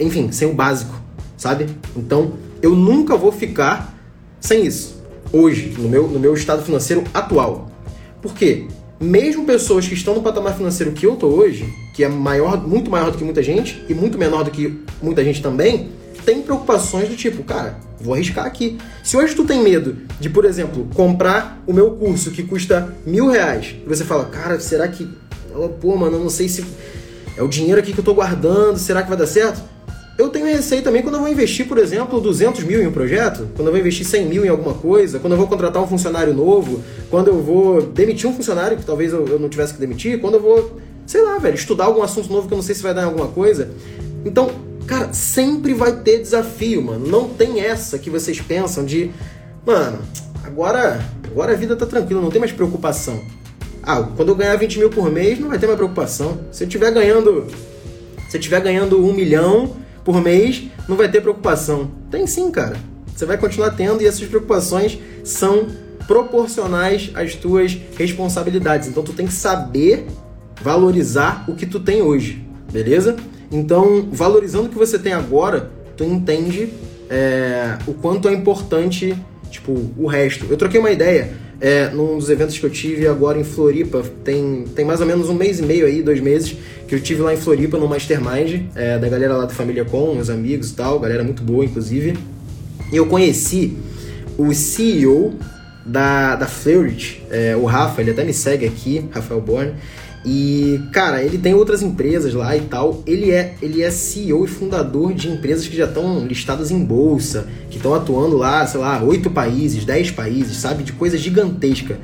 enfim, 0.00 0.32
sem 0.32 0.48
o 0.48 0.54
básico, 0.54 0.94
sabe? 1.36 1.66
Então, 1.96 2.32
eu 2.62 2.74
nunca 2.74 3.16
vou 3.16 3.30
ficar 3.30 3.94
sem 4.40 4.64
isso, 4.64 4.97
hoje, 5.32 5.74
no 5.78 5.88
meu, 5.88 6.08
no 6.08 6.18
meu 6.18 6.34
estado 6.34 6.62
financeiro 6.62 7.04
atual. 7.12 7.70
Por 8.20 8.34
quê? 8.34 8.66
Mesmo 9.00 9.44
pessoas 9.44 9.86
que 9.86 9.94
estão 9.94 10.14
no 10.14 10.22
patamar 10.22 10.56
financeiro 10.56 10.92
que 10.92 11.06
eu 11.06 11.16
tô 11.16 11.28
hoje, 11.28 11.72
que 11.94 12.02
é 12.02 12.08
maior, 12.08 12.66
muito 12.66 12.90
maior 12.90 13.10
do 13.10 13.18
que 13.18 13.24
muita 13.24 13.42
gente, 13.42 13.84
e 13.88 13.94
muito 13.94 14.18
menor 14.18 14.44
do 14.44 14.50
que 14.50 14.80
muita 15.00 15.22
gente 15.22 15.40
também, 15.40 15.90
tem 16.24 16.42
preocupações 16.42 17.08
do 17.08 17.16
tipo, 17.16 17.42
cara, 17.44 17.78
vou 18.00 18.14
arriscar 18.14 18.44
aqui. 18.44 18.76
Se 19.02 19.16
hoje 19.16 19.34
tu 19.34 19.44
tem 19.44 19.62
medo 19.62 19.96
de, 20.18 20.28
por 20.28 20.44
exemplo, 20.44 20.88
comprar 20.94 21.62
o 21.66 21.72
meu 21.72 21.92
curso 21.92 22.30
que 22.30 22.42
custa 22.42 22.94
mil 23.06 23.28
reais, 23.30 23.76
e 23.84 23.88
você 23.88 24.04
fala, 24.04 24.24
cara, 24.26 24.58
será 24.58 24.88
que 24.88 25.08
pô, 25.80 25.96
mano, 25.96 26.16
eu 26.16 26.20
não 26.20 26.30
sei 26.30 26.48
se 26.48 26.64
é 27.36 27.42
o 27.42 27.48
dinheiro 27.48 27.80
aqui 27.80 27.92
que 27.92 27.98
eu 27.98 28.04
tô 28.04 28.14
guardando, 28.14 28.78
será 28.78 29.02
que 29.02 29.08
vai 29.08 29.18
dar 29.18 29.26
certo? 29.26 29.62
Eu 30.18 30.30
tenho 30.30 30.46
receio 30.46 30.82
também 30.82 31.00
quando 31.00 31.14
eu 31.14 31.20
vou 31.20 31.30
investir, 31.30 31.68
por 31.68 31.78
exemplo, 31.78 32.20
200 32.20 32.64
mil 32.64 32.82
em 32.82 32.88
um 32.88 32.90
projeto, 32.90 33.48
quando 33.54 33.68
eu 33.68 33.72
vou 33.72 33.78
investir 33.78 34.04
100 34.04 34.26
mil 34.26 34.44
em 34.44 34.48
alguma 34.48 34.74
coisa, 34.74 35.20
quando 35.20 35.34
eu 35.34 35.36
vou 35.36 35.46
contratar 35.46 35.80
um 35.80 35.86
funcionário 35.86 36.34
novo, 36.34 36.82
quando 37.08 37.28
eu 37.28 37.40
vou 37.40 37.80
demitir 37.80 38.28
um 38.28 38.32
funcionário 38.32 38.76
que 38.76 38.84
talvez 38.84 39.12
eu 39.12 39.38
não 39.38 39.48
tivesse 39.48 39.74
que 39.74 39.78
demitir, 39.78 40.20
quando 40.20 40.34
eu 40.34 40.40
vou, 40.40 40.80
sei 41.06 41.22
lá, 41.22 41.38
velho, 41.38 41.54
estudar 41.54 41.84
algum 41.84 42.02
assunto 42.02 42.32
novo 42.32 42.48
que 42.48 42.52
eu 42.52 42.56
não 42.56 42.64
sei 42.64 42.74
se 42.74 42.82
vai 42.82 42.92
dar 42.92 43.02
em 43.02 43.04
alguma 43.04 43.28
coisa. 43.28 43.70
Então, 44.24 44.50
cara, 44.88 45.12
sempre 45.12 45.72
vai 45.72 45.92
ter 45.92 46.18
desafio, 46.18 46.82
mano. 46.82 47.06
Não 47.06 47.28
tem 47.28 47.60
essa 47.60 47.96
que 47.96 48.10
vocês 48.10 48.40
pensam 48.40 48.84
de, 48.84 49.12
mano, 49.64 50.00
agora, 50.42 50.98
agora 51.30 51.52
a 51.52 51.56
vida 51.56 51.76
tá 51.76 51.86
tranquila, 51.86 52.20
não 52.20 52.30
tem 52.30 52.40
mais 52.40 52.50
preocupação. 52.50 53.22
Ah, 53.84 54.02
quando 54.16 54.30
eu 54.30 54.34
ganhar 54.34 54.56
20 54.56 54.80
mil 54.80 54.90
por 54.90 55.12
mês, 55.12 55.38
não 55.38 55.48
vai 55.48 55.60
ter 55.60 55.68
mais 55.68 55.76
preocupação. 55.76 56.40
Se 56.50 56.64
eu 56.64 56.66
estiver 56.66 56.90
ganhando. 56.90 57.46
Se 58.28 58.36
eu 58.36 58.60
ganhando 58.60 59.02
um 59.02 59.12
milhão 59.14 59.76
por 60.04 60.22
mês, 60.22 60.64
não 60.88 60.96
vai 60.96 61.10
ter 61.10 61.20
preocupação. 61.20 61.90
Tem 62.10 62.26
sim, 62.26 62.50
cara. 62.50 62.76
Você 63.14 63.26
vai 63.26 63.36
continuar 63.36 63.70
tendo 63.72 64.02
e 64.02 64.06
essas 64.06 64.26
preocupações 64.26 64.98
são 65.24 65.66
proporcionais 66.06 67.10
às 67.14 67.34
tuas 67.34 67.76
responsabilidades. 67.96 68.88
Então 68.88 69.02
tu 69.02 69.12
tem 69.12 69.26
que 69.26 69.32
saber 69.32 70.06
valorizar 70.62 71.44
o 71.48 71.54
que 71.54 71.66
tu 71.66 71.80
tem 71.80 72.02
hoje, 72.02 72.44
beleza? 72.72 73.16
Então, 73.50 74.08
valorizando 74.10 74.66
o 74.66 74.68
que 74.68 74.78
você 74.78 74.98
tem 74.98 75.12
agora, 75.12 75.70
tu 75.96 76.04
entende 76.04 76.70
é, 77.08 77.78
o 77.86 77.94
quanto 77.94 78.28
é 78.28 78.32
importante, 78.32 79.16
tipo, 79.50 79.72
o 79.96 80.06
resto. 80.06 80.46
Eu 80.50 80.56
troquei 80.56 80.78
uma 80.78 80.90
ideia 80.90 81.32
é, 81.60 81.88
num 81.90 82.16
dos 82.16 82.30
eventos 82.30 82.58
que 82.58 82.64
eu 82.64 82.70
tive 82.70 83.06
agora 83.06 83.38
em 83.38 83.44
Floripa, 83.44 84.02
tem, 84.24 84.64
tem 84.74 84.84
mais 84.84 85.00
ou 85.00 85.06
menos 85.06 85.28
um 85.28 85.34
mês 85.34 85.58
e 85.58 85.62
meio 85.62 85.86
aí, 85.86 86.02
dois 86.02 86.20
meses, 86.20 86.56
que 86.86 86.94
eu 86.94 87.00
tive 87.00 87.20
lá 87.20 87.34
em 87.34 87.36
Floripa 87.36 87.76
no 87.76 87.88
Mastermind, 87.88 88.66
é, 88.74 88.98
da 88.98 89.08
galera 89.08 89.36
lá 89.36 89.44
da 89.44 89.54
Família 89.54 89.84
Com, 89.84 90.14
meus 90.14 90.30
amigos 90.30 90.70
e 90.70 90.74
tal, 90.74 91.00
galera 91.00 91.24
muito 91.24 91.42
boa, 91.42 91.64
inclusive. 91.64 92.16
E 92.92 92.96
eu 92.96 93.06
conheci 93.06 93.76
o 94.36 94.54
CEO 94.54 95.34
da, 95.84 96.36
da 96.36 96.46
Fleurit, 96.46 97.22
é, 97.30 97.56
o 97.56 97.64
Rafa, 97.64 98.00
ele 98.00 98.12
até 98.12 98.22
me 98.24 98.32
segue 98.32 98.64
aqui, 98.64 99.04
Rafael 99.10 99.40
Borne, 99.40 99.74
e, 100.24 100.80
cara, 100.92 101.22
ele 101.22 101.38
tem 101.38 101.54
outras 101.54 101.82
empresas 101.82 102.34
lá 102.34 102.56
e 102.56 102.62
tal. 102.62 103.02
Ele 103.06 103.30
é, 103.30 103.54
ele 103.62 103.82
é 103.82 103.90
CEO 103.90 104.44
e 104.44 104.48
fundador 104.48 105.14
de 105.14 105.28
empresas 105.28 105.66
que 105.66 105.76
já 105.76 105.84
estão 105.84 106.26
listadas 106.26 106.70
em 106.70 106.84
bolsa, 106.84 107.46
que 107.70 107.76
estão 107.76 107.94
atuando 107.94 108.36
lá, 108.36 108.66
sei 108.66 108.80
lá, 108.80 109.02
oito 109.02 109.30
países, 109.30 109.84
dez 109.84 110.10
países, 110.10 110.56
sabe? 110.56 110.82
De 110.82 110.92
coisa 110.92 111.16
gigantesca. 111.16 111.98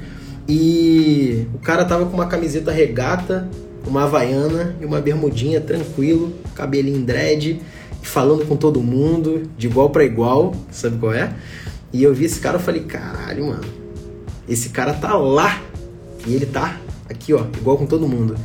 E 0.48 1.46
o 1.54 1.58
cara 1.58 1.84
tava 1.84 2.06
com 2.06 2.14
uma 2.14 2.26
camiseta 2.26 2.70
regata, 2.70 3.48
uma 3.86 4.04
havaiana 4.04 4.76
e 4.80 4.84
uma 4.84 5.00
bermudinha 5.00 5.60
tranquilo, 5.60 6.32
cabelinho 6.54 7.00
dread, 7.00 7.60
falando 8.02 8.46
com 8.46 8.56
todo 8.56 8.80
mundo, 8.80 9.42
de 9.56 9.66
igual 9.66 9.90
para 9.90 10.04
igual, 10.04 10.54
sabe 10.70 10.98
qual 10.98 11.12
é? 11.12 11.34
E 11.92 12.02
eu 12.02 12.14
vi 12.14 12.26
esse 12.26 12.40
cara 12.40 12.58
e 12.58 12.62
falei, 12.62 12.82
caralho, 12.82 13.46
mano, 13.46 13.64
esse 14.48 14.68
cara 14.68 14.92
tá 14.92 15.14
lá 15.14 15.62
e 16.26 16.34
ele 16.34 16.46
tá 16.46 16.78
aqui, 17.08 17.32
ó, 17.32 17.44
igual 17.58 17.76
com 17.76 17.86
todo 17.86 18.08
mundo. 18.08 18.36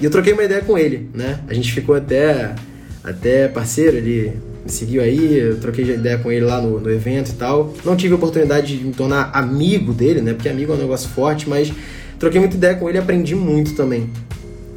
E 0.00 0.04
eu 0.04 0.10
troquei 0.10 0.32
uma 0.32 0.44
ideia 0.44 0.60
com 0.60 0.76
ele, 0.76 1.08
né? 1.14 1.40
A 1.48 1.54
gente 1.54 1.72
ficou 1.72 1.94
até, 1.94 2.54
até 3.02 3.48
parceiro, 3.48 3.96
ele 3.96 4.32
me 4.64 4.70
seguiu 4.70 5.02
aí, 5.02 5.38
eu 5.38 5.58
troquei 5.58 5.84
ideia 5.94 6.18
com 6.18 6.30
ele 6.30 6.44
lá 6.44 6.60
no, 6.60 6.80
no 6.80 6.90
evento 6.90 7.30
e 7.30 7.34
tal. 7.34 7.72
Não 7.84 7.96
tive 7.96 8.14
oportunidade 8.14 8.76
de 8.76 8.84
me 8.84 8.92
tornar 8.92 9.30
amigo 9.32 9.92
dele, 9.92 10.20
né? 10.20 10.34
Porque 10.34 10.48
amigo 10.48 10.72
é 10.72 10.76
um 10.76 10.78
negócio 10.78 11.08
forte, 11.08 11.48
mas 11.48 11.72
troquei 12.18 12.40
muita 12.40 12.56
ideia 12.56 12.74
com 12.74 12.88
ele 12.88 12.98
e 12.98 13.00
aprendi 13.00 13.34
muito 13.34 13.74
também. 13.74 14.10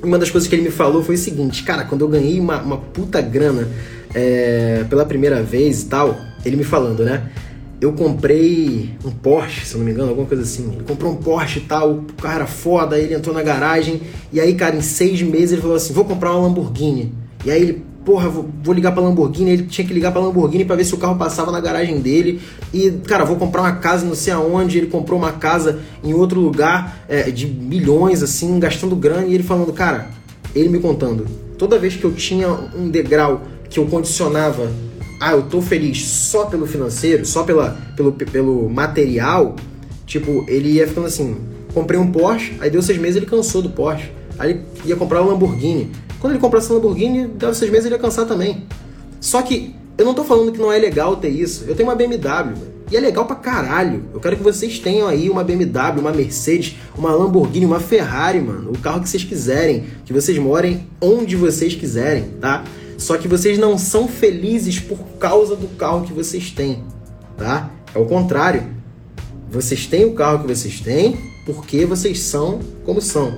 Uma 0.02 0.18
das 0.18 0.30
coisas 0.30 0.48
que 0.48 0.56
ele 0.56 0.64
me 0.64 0.72
falou 0.72 1.04
foi 1.04 1.16
o 1.16 1.18
seguinte, 1.18 1.64
cara, 1.64 1.84
quando 1.84 2.02
eu 2.02 2.08
ganhei 2.08 2.40
uma, 2.40 2.62
uma 2.62 2.78
puta 2.78 3.20
grana 3.20 3.68
é, 4.14 4.86
pela 4.90 5.06
primeira 5.06 5.44
vez 5.44 5.82
e 5.82 5.86
tal, 5.88 6.18
ele 6.46 6.56
me 6.56 6.64
falando, 6.64 7.04
né? 7.04 7.30
Eu 7.82 7.94
comprei 7.94 8.94
um 9.06 9.12
Porsche, 9.12 9.66
se 9.66 9.78
não 9.78 9.86
me 9.86 9.92
engano, 9.92 10.10
alguma 10.10 10.28
coisa 10.28 10.44
assim. 10.44 10.72
Ele 10.74 10.84
comprou 10.84 11.12
um 11.14 11.16
Porsche 11.16 11.60
e 11.60 11.64
tal, 11.64 11.92
o 11.92 12.04
carro 12.22 12.36
era 12.36 12.48
foda, 12.48 12.96
aí 12.96 13.04
ele 13.04 13.16
entrou 13.16 13.34
na 13.34 13.42
garagem, 13.42 14.02
e 14.34 14.40
aí, 14.40 14.54
cara, 14.56 14.76
em 14.76 14.82
seis 14.82 15.22
meses 15.22 15.54
ele 15.54 15.62
falou 15.62 15.78
assim: 15.78 15.94
vou 15.94 16.06
comprar 16.06 16.32
uma 16.32 16.48
Lamborghini. 16.48 17.14
E 17.46 17.50
aí 17.50 17.62
ele, 17.62 17.82
porra, 18.04 18.28
vou, 18.28 18.50
vou 18.62 18.74
ligar 18.74 18.92
pra 18.92 19.02
Lamborghini, 19.02 19.52
ele 19.52 19.64
tinha 19.64 19.88
que 19.88 19.94
ligar 19.94 20.12
pra 20.12 20.22
Lamborghini 20.22 20.66
para 20.66 20.76
ver 20.76 20.84
se 20.84 20.94
o 20.94 20.98
carro 20.98 21.18
passava 21.18 21.52
na 21.52 21.62
garagem 21.62 22.02
dele. 22.02 22.42
E, 22.74 22.92
cara, 23.08 23.24
vou 23.24 23.38
comprar 23.38 23.62
uma 23.62 23.76
casa 23.78 24.06
não 24.06 24.16
sei 24.16 24.34
aonde. 24.34 24.78
Ele 24.78 24.88
comprou 24.88 25.18
uma 25.18 25.32
casa 25.32 25.80
em 26.04 26.14
outro 26.14 26.40
lugar 26.40 27.06
é, 27.08 27.32
de 27.32 27.48
milhões, 27.48 28.22
assim, 28.22 28.60
gastando 28.60 28.96
grana, 28.96 29.26
e 29.26 29.34
ele 29.34 29.44
falando, 29.44 29.72
cara, 29.72 30.10
ele 30.54 30.68
me 30.68 30.80
contando, 30.80 31.26
toda 31.58 31.80
vez 31.80 31.96
que 31.96 32.04
eu 32.04 32.12
tinha 32.12 32.50
um 32.50 32.90
degrau 32.90 33.44
que 33.70 33.80
eu 33.80 33.86
condicionava 33.86 34.70
ah, 35.20 35.34
eu 35.34 35.44
tô 35.44 35.62
feliz 35.62 36.06
só 36.06 36.46
pelo 36.46 36.66
financeiro, 36.66 37.26
só 37.26 37.44
pela, 37.44 37.78
pelo, 37.96 38.14
pelo 38.14 38.70
material, 38.70 39.56
tipo, 40.06 40.46
ele 40.48 40.72
ia 40.72 40.88
ficando 40.88 41.08
assim, 41.08 41.38
comprei 41.74 42.00
um 42.00 42.12
Porsche, 42.12 42.56
aí 42.60 42.70
deu 42.70 42.82
seis 42.82 42.98
meses 42.98 43.18
ele 43.18 43.26
cansou 43.26 43.62
do 43.62 43.70
Porsche. 43.70 44.12
Aí 44.38 44.52
ele 44.52 44.62
ia 44.86 44.96
comprar 44.96 45.22
um 45.22 45.28
Lamborghini. 45.28 45.92
Quando 46.20 46.34
ele 46.34 46.40
comprasse 46.40 46.72
um 46.72 46.76
Lamborghini, 46.76 47.28
dava 47.28 47.54
seis 47.54 47.70
meses 47.70 47.86
ele 47.86 47.96
ia 47.96 48.00
cansar 48.00 48.26
também. 48.26 48.66
Só 49.20 49.42
que 49.42 49.76
eu 49.98 50.06
não 50.06 50.14
tô 50.14 50.24
falando 50.24 50.52
que 50.52 50.60
não 50.60 50.72
é 50.72 50.78
legal 50.78 51.18
ter 51.18 51.30
isso. 51.30 51.66
Eu 51.68 51.76
tenho 51.76 51.90
uma 51.90 51.96
BMW, 51.96 52.54
e 52.92 52.98
é 52.98 53.00
legal 53.00 53.26
pra 53.26 53.36
caralho. 53.36 54.06
Eu 54.14 54.20
quero 54.20 54.36
que 54.36 54.42
vocês 54.42 54.80
tenham 54.80 55.08
aí 55.08 55.30
uma 55.30 55.44
BMW, 55.44 56.00
uma 56.00 56.12
Mercedes, 56.12 56.76
uma 56.98 57.12
Lamborghini, 57.12 57.66
uma 57.66 57.80
Ferrari, 57.80 58.40
mano. 58.42 58.72
O 58.72 58.78
carro 58.80 59.02
que 59.02 59.10
vocês 59.10 59.24
quiserem. 59.24 59.84
Que 60.06 60.12
vocês 60.12 60.38
morem 60.40 60.88
onde 61.00 61.36
vocês 61.36 61.76
quiserem, 61.76 62.24
tá? 62.42 62.64
Só 63.00 63.18
que 63.18 63.30
vocês 63.30 63.58
não 63.58 63.78
são 63.78 64.08
felizes 64.08 64.78
por 64.78 65.00
causa 65.18 65.56
do 65.56 65.68
carro 65.70 66.06
que 66.06 66.12
vocês 66.12 66.52
têm, 66.52 66.84
tá? 67.38 67.72
É 67.96 67.98
o 67.98 68.06
contrário. 68.06 68.64
Vocês 69.50 69.88
têm 69.88 70.06
o 70.06 70.14
carro 70.14 70.40
que 70.40 70.54
vocês 70.54 70.82
têm 70.82 71.18
porque 71.46 71.86
vocês 71.86 72.20
são 72.20 72.60
como 72.86 73.02
são. 73.02 73.34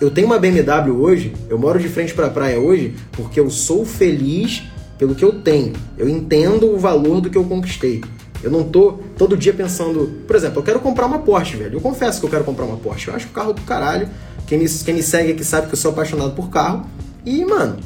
Eu 0.00 0.10
tenho 0.10 0.26
uma 0.26 0.38
BMW 0.38 0.90
hoje, 0.98 1.32
eu 1.48 1.58
moro 1.58 1.78
de 1.78 1.88
frente 1.88 2.14
para 2.14 2.26
a 2.26 2.30
praia 2.30 2.58
hoje, 2.58 2.94
porque 3.12 3.38
eu 3.38 3.48
sou 3.50 3.84
feliz 3.84 4.62
pelo 4.98 5.14
que 5.14 5.24
eu 5.24 5.40
tenho. 5.40 5.74
Eu 5.96 6.08
entendo 6.08 6.74
o 6.74 6.78
valor 6.78 7.20
do 7.20 7.28
que 7.28 7.36
eu 7.36 7.44
conquistei. 7.44 8.02
Eu 8.42 8.50
não 8.50 8.64
tô 8.64 8.98
todo 9.16 9.36
dia 9.36 9.52
pensando, 9.52 10.24
por 10.26 10.34
exemplo, 10.34 10.58
eu 10.58 10.64
quero 10.64 10.80
comprar 10.80 11.06
uma 11.06 11.18
Porsche, 11.18 11.56
velho. 11.56 11.76
Eu 11.76 11.80
confesso 11.80 12.18
que 12.18 12.26
eu 12.26 12.30
quero 12.30 12.44
comprar 12.44 12.64
uma 12.64 12.78
Porsche. 12.78 13.08
Eu 13.08 13.14
acho 13.14 13.26
o 13.26 13.30
carro 13.30 13.52
do 13.52 13.60
caralho. 13.62 14.08
Quem 14.46 14.58
me, 14.58 14.68
quem 14.68 14.94
me 14.94 15.02
segue 15.02 15.32
aqui 15.32 15.44
sabe 15.44 15.68
que 15.68 15.74
eu 15.74 15.78
sou 15.78 15.92
apaixonado 15.92 16.34
por 16.34 16.50
carro. 16.50 16.84
E, 17.24 17.44
mano, 17.44 17.78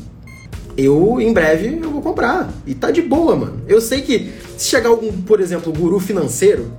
eu 0.77 1.21
em 1.21 1.33
breve 1.33 1.79
eu 1.83 1.91
vou 1.91 2.03
comprar. 2.03 2.53
E 2.67 2.75
tá 2.75 2.91
de 2.91 3.03
boa, 3.03 3.35
mano. 3.35 3.63
Eu 3.67 3.81
sei 3.81 4.03
que 4.03 4.33
se 4.57 4.69
chegar 4.69 4.91
algum, 4.91 5.13
por 5.23 5.41
exemplo, 5.41 5.73
guru 5.73 5.99
financeiro, 5.99 6.73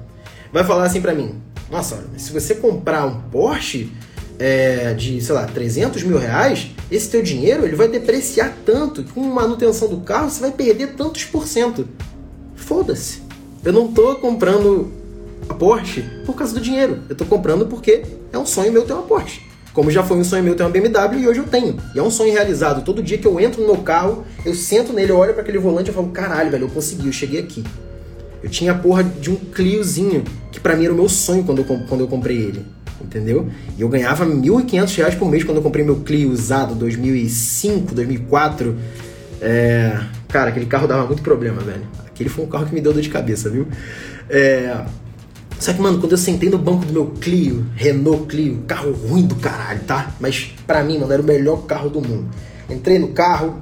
vai 0.51 0.63
falar 0.63 0.85
assim 0.85 1.01
para 1.01 1.13
mim: 1.13 1.35
Nossa, 1.69 2.03
se 2.17 2.31
você 2.31 2.55
comprar 2.55 3.05
um 3.05 3.21
Porsche 3.29 3.91
é, 4.39 4.93
de, 4.93 5.21
sei 5.21 5.33
lá, 5.33 5.45
300 5.45 6.03
mil 6.03 6.17
reais, 6.17 6.67
esse 6.91 7.09
teu 7.09 7.21
dinheiro 7.21 7.65
ele 7.65 7.75
vai 7.75 7.87
depreciar 7.87 8.55
tanto 8.65 9.03
que 9.03 9.11
com 9.11 9.21
manutenção 9.21 9.87
do 9.87 9.97
carro 9.97 10.29
você 10.29 10.41
vai 10.41 10.51
perder 10.51 10.93
tantos 10.93 11.25
por 11.25 11.47
cento. 11.47 11.87
Foda-se. 12.55 13.21
Eu 13.63 13.73
não 13.73 13.91
tô 13.91 14.15
comprando 14.15 14.91
a 15.49 15.53
Porsche 15.53 16.03
por 16.25 16.35
causa 16.35 16.53
do 16.53 16.61
dinheiro. 16.61 16.99
Eu 17.09 17.15
tô 17.15 17.25
comprando 17.25 17.65
porque 17.65 18.03
é 18.31 18.37
um 18.37 18.45
sonho 18.45 18.71
meu 18.71 18.85
ter 18.85 18.93
uma 18.93 19.03
Porsche. 19.03 19.46
Como 19.77 19.91
já 19.91 20.01
foi 20.01 20.17
um 20.17 20.23
sonho 20.23 20.43
meu 20.43 20.55
ter 20.55 20.63
uma 20.63 20.71
BMW 20.71 21.19
e 21.19 21.27
hoje 21.27 21.39
eu 21.39 21.45
tenho. 21.45 21.77
E 21.93 21.99
é 21.99 22.01
um 22.01 22.09
sonho 22.09 22.33
realizado. 22.33 22.83
Todo 22.83 23.03
dia 23.03 23.15
que 23.19 23.27
eu 23.27 23.39
entro 23.39 23.61
no 23.61 23.67
meu 23.67 23.83
carro, 23.83 24.25
eu 24.43 24.55
sento 24.55 24.91
nele, 24.91 25.11
eu 25.11 25.17
olho 25.17 25.33
para 25.33 25.43
aquele 25.43 25.59
volante 25.59 25.91
e 25.91 25.93
falo: 25.93 26.07
caralho, 26.07 26.49
velho, 26.49 26.63
eu 26.63 26.69
consegui, 26.69 27.05
eu 27.05 27.13
cheguei 27.13 27.41
aqui. 27.41 27.63
Eu 28.41 28.49
tinha 28.49 28.71
a 28.71 28.75
porra 28.75 29.03
de 29.03 29.29
um 29.29 29.35
Cliozinho, 29.35 30.23
que 30.51 30.59
para 30.59 30.75
mim 30.75 30.85
era 30.85 30.93
o 30.93 30.95
meu 30.95 31.07
sonho 31.07 31.43
quando 31.43 31.59
eu, 31.59 31.65
quando 31.87 32.01
eu 32.01 32.07
comprei 32.07 32.37
ele. 32.37 32.65
Entendeu? 32.99 33.51
E 33.77 33.81
eu 33.83 33.87
ganhava 33.87 34.25
R$ 34.25 34.31
1.500 34.31 35.15
por 35.15 35.29
mês 35.29 35.43
quando 35.43 35.57
eu 35.57 35.63
comprei 35.63 35.85
meu 35.85 35.97
Clio 35.97 36.31
usado, 36.31 36.73
2005, 36.73 37.93
2004. 37.93 38.75
É... 39.39 39.95
Cara, 40.27 40.49
aquele 40.49 40.65
carro 40.65 40.87
dava 40.87 41.05
muito 41.05 41.21
problema, 41.21 41.61
velho. 41.61 41.85
Aquele 42.07 42.29
foi 42.29 42.45
um 42.45 42.47
carro 42.47 42.65
que 42.65 42.73
me 42.73 42.81
deu 42.81 42.93
dor 42.93 43.01
de 43.03 43.09
cabeça, 43.09 43.47
viu? 43.47 43.67
É... 44.27 44.75
Só 45.59 45.73
que, 45.73 45.81
mano, 45.81 45.99
quando 45.99 46.11
eu 46.11 46.17
sentei 46.17 46.49
no 46.49 46.57
banco 46.57 46.85
do 46.85 46.93
meu 46.93 47.05
Clio, 47.19 47.65
Renault 47.75 48.25
Clio, 48.27 48.63
carro 48.67 48.91
ruim 48.91 49.25
do 49.25 49.35
caralho, 49.35 49.81
tá? 49.87 50.15
Mas 50.19 50.53
pra 50.67 50.83
mim, 50.83 50.99
mano, 50.99 51.11
era 51.11 51.21
o 51.21 51.25
melhor 51.25 51.65
carro 51.65 51.89
do 51.89 51.99
mundo. 51.99 52.25
Entrei 52.69 52.99
no 52.99 53.09
carro, 53.09 53.55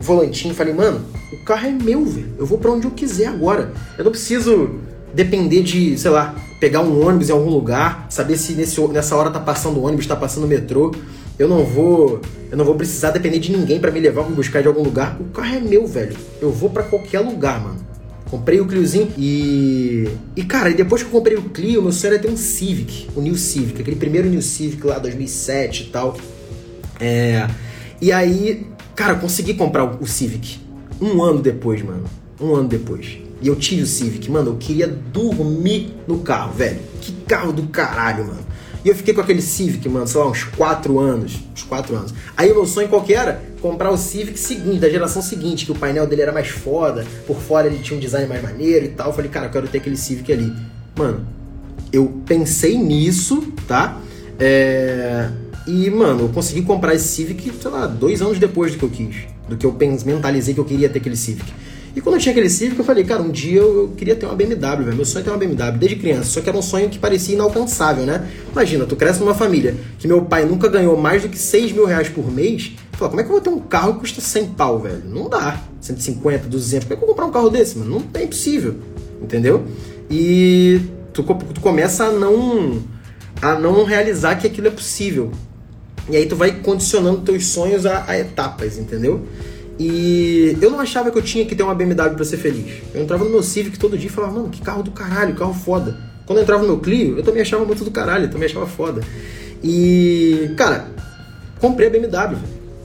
volantinho, 0.00 0.54
falei, 0.54 0.72
mano, 0.72 1.00
o 1.32 1.44
carro 1.44 1.66
é 1.66 1.70
meu, 1.70 2.04
velho. 2.04 2.28
Eu 2.38 2.46
vou 2.46 2.58
para 2.58 2.70
onde 2.70 2.86
eu 2.86 2.90
quiser 2.92 3.26
agora. 3.26 3.72
Eu 3.98 4.04
não 4.04 4.12
preciso 4.12 4.70
depender 5.12 5.62
de, 5.62 5.98
sei 5.98 6.10
lá, 6.10 6.34
pegar 6.60 6.80
um 6.80 7.04
ônibus 7.04 7.28
em 7.28 7.32
algum 7.32 7.50
lugar, 7.50 8.06
saber 8.08 8.36
se 8.36 8.52
nesse, 8.52 8.80
nessa 8.88 9.16
hora 9.16 9.30
tá 9.30 9.40
passando 9.40 9.78
o 9.78 9.84
ônibus, 9.84 10.06
tá 10.06 10.14
passando 10.14 10.44
o 10.44 10.48
metrô. 10.48 10.94
Eu 11.38 11.48
não 11.48 11.64
vou, 11.64 12.20
eu 12.50 12.56
não 12.56 12.64
vou 12.64 12.76
precisar 12.76 13.10
depender 13.10 13.40
de 13.40 13.50
ninguém 13.50 13.80
para 13.80 13.90
me 13.90 13.98
levar, 13.98 14.28
me 14.28 14.34
buscar 14.36 14.62
de 14.62 14.68
algum 14.68 14.82
lugar. 14.82 15.16
O 15.20 15.24
carro 15.24 15.56
é 15.56 15.60
meu, 15.60 15.86
velho. 15.86 16.16
Eu 16.40 16.52
vou 16.52 16.70
para 16.70 16.84
qualquer 16.84 17.20
lugar, 17.20 17.60
mano. 17.60 17.91
Comprei 18.32 18.62
o 18.62 18.66
Cliozinho 18.66 19.12
e. 19.18 20.08
E 20.34 20.42
cara, 20.42 20.70
e 20.70 20.74
depois 20.74 21.02
que 21.02 21.08
eu 21.08 21.12
comprei 21.12 21.36
o 21.36 21.50
Clio, 21.50 21.82
meu 21.82 21.92
sonho 21.92 22.14
era 22.14 22.22
ter 22.22 22.30
um 22.30 22.36
Civic, 22.36 23.08
o 23.14 23.20
New 23.20 23.36
Civic, 23.36 23.82
aquele 23.82 23.96
primeiro 23.96 24.26
New 24.26 24.40
Civic 24.40 24.86
lá, 24.86 24.98
2007 24.98 25.82
e 25.82 25.86
tal. 25.88 26.16
É. 26.98 27.46
E 28.00 28.10
aí, 28.10 28.66
cara, 28.96 29.12
eu 29.12 29.18
consegui 29.18 29.52
comprar 29.52 29.84
o 29.84 30.06
Civic. 30.06 30.58
Um 30.98 31.22
ano 31.22 31.42
depois, 31.42 31.82
mano. 31.82 32.04
Um 32.40 32.54
ano 32.54 32.68
depois. 32.68 33.18
E 33.42 33.48
eu 33.48 33.54
tive 33.54 33.82
o 33.82 33.86
Civic, 33.86 34.30
mano. 34.30 34.52
Eu 34.52 34.56
queria 34.56 34.86
dormir 34.86 35.92
no 36.08 36.20
carro, 36.20 36.54
velho. 36.54 36.80
Que 37.02 37.12
carro 37.28 37.52
do 37.52 37.64
caralho, 37.64 38.28
mano. 38.28 38.46
E 38.82 38.88
eu 38.88 38.94
fiquei 38.94 39.12
com 39.12 39.20
aquele 39.20 39.42
Civic, 39.42 39.86
mano, 39.90 40.06
sei 40.06 40.18
lá, 40.18 40.30
uns 40.30 40.44
4 40.44 40.98
anos. 40.98 41.38
Uns 41.52 41.64
4 41.64 41.94
anos. 41.94 42.14
Aí 42.34 42.50
o 42.50 42.54
meu 42.54 42.66
sonho 42.66 42.88
qual 42.88 43.02
que 43.02 43.12
era? 43.12 43.42
Comprar 43.62 43.92
o 43.92 43.96
Civic 43.96 44.38
seguinte, 44.38 44.80
da 44.80 44.90
geração 44.90 45.22
seguinte, 45.22 45.64
que 45.64 45.70
o 45.70 45.74
painel 45.74 46.04
dele 46.04 46.22
era 46.22 46.32
mais 46.32 46.48
foda, 46.48 47.06
por 47.26 47.36
fora 47.36 47.68
ele 47.68 47.78
tinha 47.78 47.96
um 47.96 48.00
design 48.00 48.26
mais 48.26 48.42
maneiro 48.42 48.86
e 48.86 48.88
tal. 48.88 49.06
Eu 49.06 49.12
falei, 49.12 49.30
cara, 49.30 49.46
eu 49.46 49.50
quero 49.50 49.68
ter 49.68 49.78
aquele 49.78 49.96
Civic 49.96 50.32
ali. 50.32 50.52
Mano, 50.96 51.24
eu 51.92 52.20
pensei 52.26 52.76
nisso, 52.76 53.40
tá? 53.68 54.00
É... 54.38 55.30
E, 55.66 55.88
mano, 55.90 56.22
eu 56.22 56.28
consegui 56.30 56.62
comprar 56.62 56.92
esse 56.94 57.06
Civic, 57.06 57.52
sei 57.60 57.70
lá, 57.70 57.86
dois 57.86 58.20
anos 58.20 58.40
depois 58.40 58.72
do 58.72 58.78
que 58.78 58.84
eu 58.84 58.90
quis. 58.90 59.16
Do 59.48 59.56
que 59.56 59.64
eu 59.64 59.76
mentalizei 60.04 60.54
que 60.54 60.60
eu 60.60 60.64
queria 60.64 60.88
ter 60.88 60.98
aquele 60.98 61.16
Civic. 61.16 61.52
E 61.94 62.00
quando 62.00 62.14
eu 62.14 62.20
tinha 62.20 62.32
aquele 62.32 62.48
Civic, 62.48 62.78
eu 62.78 62.84
falei, 62.84 63.04
cara, 63.04 63.22
um 63.22 63.30
dia 63.30 63.60
eu, 63.60 63.92
queria 63.96 64.16
ter 64.16 64.24
uma 64.24 64.34
BMW, 64.34 64.84
velho. 64.84 64.96
Meu 64.96 65.04
sonho 65.04 65.20
é 65.20 65.24
ter 65.24 65.30
uma 65.30 65.36
BMW, 65.36 65.78
desde 65.78 65.96
criança. 65.96 66.24
Só 66.24 66.40
que 66.40 66.48
era 66.48 66.56
um 66.56 66.62
sonho 66.62 66.88
que 66.88 66.98
parecia 66.98 67.34
inalcançável, 67.34 68.06
né? 68.06 68.28
Imagina, 68.50 68.86
tu 68.86 68.96
cresce 68.96 69.20
numa 69.20 69.34
família 69.34 69.76
que 69.98 70.08
meu 70.08 70.22
pai 70.22 70.46
nunca 70.46 70.68
ganhou 70.68 70.96
mais 70.96 71.22
do 71.22 71.28
que 71.28 71.38
6 71.38 71.72
mil 71.72 71.84
reais 71.84 72.08
por 72.08 72.30
mês. 72.32 72.72
Fala, 72.92 73.10
como 73.10 73.20
é 73.20 73.24
que 73.24 73.28
eu 73.28 73.32
vou 73.32 73.40
ter 73.42 73.50
um 73.50 73.58
carro 73.58 73.94
que 73.94 74.00
custa 74.00 74.22
100 74.22 74.46
pau, 74.48 74.78
velho? 74.78 75.02
Não 75.06 75.28
dá. 75.28 75.60
150, 75.80 76.48
200. 76.48 76.84
Como 76.84 76.94
é 76.94 76.96
que 76.96 77.02
eu 77.02 77.06
vou 77.06 77.14
comprar 77.14 77.26
um 77.26 77.32
carro 77.32 77.50
desse, 77.50 77.76
mano? 77.78 77.90
Não 77.90 78.20
é 78.20 78.24
impossível. 78.24 78.76
Entendeu? 79.20 79.64
E 80.10 80.80
tu, 81.12 81.22
tu 81.22 81.60
começa 81.60 82.04
a 82.04 82.10
não, 82.10 82.82
a 83.40 83.54
não 83.58 83.84
realizar 83.84 84.36
que 84.36 84.46
aquilo 84.46 84.68
é 84.68 84.70
possível. 84.70 85.30
E 86.08 86.16
aí 86.16 86.26
tu 86.26 86.36
vai 86.36 86.52
condicionando 86.52 87.20
teus 87.20 87.46
sonhos 87.46 87.86
a, 87.86 88.04
a 88.08 88.18
etapas, 88.18 88.78
entendeu? 88.78 89.26
E 89.78 90.56
eu 90.60 90.70
não 90.70 90.80
achava 90.80 91.10
que 91.10 91.18
eu 91.18 91.22
tinha 91.22 91.44
que 91.44 91.54
ter 91.54 91.62
uma 91.62 91.74
BMW 91.74 92.14
para 92.14 92.24
ser 92.24 92.36
feliz. 92.36 92.82
Eu 92.94 93.02
entrava 93.02 93.24
no 93.24 93.30
meu 93.30 93.42
Civic 93.42 93.78
todo 93.78 93.96
dia 93.96 94.08
e 94.08 94.12
falava, 94.12 94.34
mano, 94.34 94.48
que 94.48 94.60
carro 94.60 94.82
do 94.82 94.90
caralho, 94.90 95.34
carro 95.34 95.54
foda. 95.54 95.96
Quando 96.26 96.38
eu 96.38 96.42
entrava 96.42 96.62
no 96.62 96.68
meu 96.68 96.78
Clio, 96.78 97.16
eu 97.16 97.22
também 97.22 97.42
achava 97.42 97.64
muito 97.64 97.84
do 97.84 97.90
caralho, 97.90 98.26
eu 98.26 98.30
também 98.30 98.46
achava 98.46 98.66
foda. 98.66 99.02
E, 99.62 100.52
cara, 100.56 100.86
comprei 101.60 101.88
a 101.88 101.90
BMW, 101.90 102.38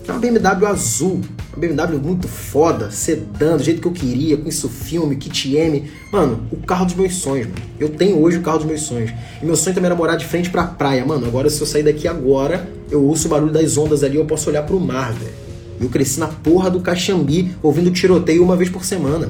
É 0.08 0.12
uma 0.12 0.20
BMW 0.20 0.66
azul, 0.66 1.22
uma 1.54 1.60
BMW 1.60 2.00
muito 2.00 2.28
foda, 2.28 2.90
sedã, 2.90 3.58
do 3.58 3.64
jeito 3.64 3.82
que 3.82 3.88
eu 3.88 3.92
queria, 3.92 4.38
com 4.38 4.48
isso 4.48 4.70
filme, 4.70 5.16
kit 5.18 5.56
M. 5.56 5.90
Mano, 6.12 6.48
o 6.52 6.58
carro 6.58 6.86
dos 6.86 6.96
meus 6.96 7.16
sonhos, 7.16 7.48
mano. 7.48 7.62
Eu 7.80 7.90
tenho 7.90 8.22
hoje 8.22 8.38
o 8.38 8.42
carro 8.42 8.60
dos 8.60 8.68
meus 8.68 8.82
sonhos. 8.82 9.12
E 9.42 9.46
meu 9.46 9.56
sonho 9.56 9.76
também 9.76 9.88
era 9.88 9.96
morar 9.96 10.16
de 10.16 10.26
frente 10.26 10.50
pra 10.50 10.64
praia, 10.64 11.06
mano. 11.06 11.28
Agora, 11.28 11.50
se 11.50 11.62
eu 11.62 11.68
sair 11.68 11.84
daqui 11.84 12.08
agora, 12.08 12.70
eu 12.90 13.04
ouço 13.04 13.28
o 13.28 13.30
barulho 13.30 13.52
das 13.52 13.78
ondas 13.78 14.04
ali, 14.04 14.16
eu 14.16 14.26
posso 14.26 14.50
olhar 14.50 14.64
pro 14.64 14.80
mar, 14.80 15.14
velho. 15.14 15.47
Eu 15.80 15.90
cresci 15.90 16.20
na 16.20 16.28
porra 16.28 16.70
do 16.70 16.80
Caxambi, 16.80 17.56
ouvindo 17.62 17.92
tiroteio 17.92 18.44
uma 18.44 18.56
vez 18.56 18.70
por 18.70 18.84
semana. 18.84 19.30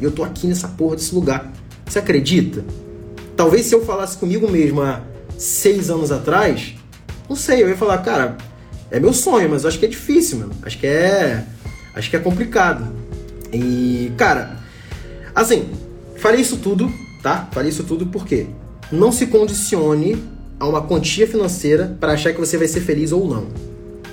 E 0.00 0.04
eu 0.04 0.10
tô 0.10 0.22
aqui 0.22 0.46
nessa 0.46 0.68
porra 0.68 0.96
desse 0.96 1.14
lugar. 1.14 1.52
Você 1.86 1.98
acredita? 1.98 2.64
Talvez 3.36 3.66
se 3.66 3.74
eu 3.74 3.84
falasse 3.84 4.16
comigo 4.16 4.50
mesmo 4.50 4.82
há 4.82 5.02
seis 5.38 5.90
anos 5.90 6.12
atrás, 6.12 6.74
não 7.28 7.36
sei, 7.36 7.62
eu 7.62 7.68
ia 7.68 7.76
falar, 7.76 7.98
cara, 7.98 8.36
é 8.90 9.00
meu 9.00 9.12
sonho, 9.12 9.50
mas 9.50 9.64
acho 9.64 9.78
que 9.78 9.86
é 9.86 9.88
difícil, 9.88 10.38
mano. 10.38 10.52
Acho 10.62 10.78
que 10.78 10.86
é. 10.86 11.44
Acho 11.94 12.10
que 12.10 12.16
é 12.16 12.18
complicado. 12.18 12.86
E, 13.52 14.12
cara, 14.16 14.58
assim, 15.34 15.68
falei 16.16 16.40
isso 16.40 16.58
tudo, 16.58 16.92
tá? 17.22 17.48
Falei 17.52 17.70
isso 17.70 17.84
tudo 17.84 18.06
porque 18.06 18.46
não 18.92 19.10
se 19.10 19.26
condicione 19.26 20.22
a 20.58 20.66
uma 20.66 20.82
quantia 20.82 21.26
financeira 21.26 21.96
para 21.98 22.12
achar 22.12 22.32
que 22.32 22.40
você 22.40 22.56
vai 22.56 22.68
ser 22.68 22.80
feliz 22.80 23.12
ou 23.12 23.26
não, 23.26 23.46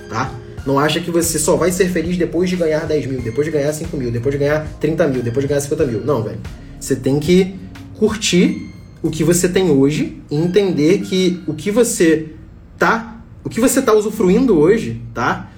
tá? 0.08 0.32
Não 0.66 0.78
acha 0.78 1.00
que 1.00 1.10
você 1.10 1.38
só 1.38 1.56
vai 1.56 1.70
ser 1.70 1.88
feliz 1.88 2.16
depois 2.16 2.48
de 2.48 2.56
ganhar 2.56 2.86
10 2.86 3.06
mil, 3.06 3.20
depois 3.20 3.44
de 3.46 3.50
ganhar 3.50 3.72
5 3.72 3.96
mil, 3.96 4.10
depois 4.10 4.32
de 4.32 4.38
ganhar 4.38 4.66
30 4.80 5.06
mil, 5.08 5.22
depois 5.22 5.44
de 5.44 5.48
ganhar 5.48 5.60
50 5.60 5.86
mil. 5.86 6.00
Não, 6.00 6.22
velho. 6.22 6.40
Você 6.80 6.96
tem 6.96 7.20
que 7.20 7.54
curtir 7.98 8.70
o 9.02 9.10
que 9.10 9.22
você 9.22 9.48
tem 9.48 9.70
hoje 9.70 10.22
e 10.30 10.36
entender 10.36 11.00
que 11.02 11.42
o 11.46 11.52
que 11.52 11.70
você 11.70 12.30
tá, 12.78 13.22
o 13.44 13.50
que 13.50 13.60
você 13.60 13.82
tá 13.82 13.92
usufruindo 13.92 14.58
hoje, 14.58 15.00
tá? 15.12 15.50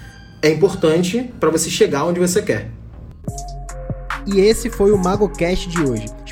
É 0.42 0.51
importante 0.51 1.31
para 1.38 1.51
você 1.51 1.71
chegar 1.71 2.05
onde 2.05 2.19
você 2.19 2.42
quer. 2.42 2.71
E 4.27 4.40
esse 4.40 4.69
foi 4.69 4.90
o 4.90 4.99
MagoCast 4.99 5.69
de 5.69 5.81
hoje. 5.81 6.07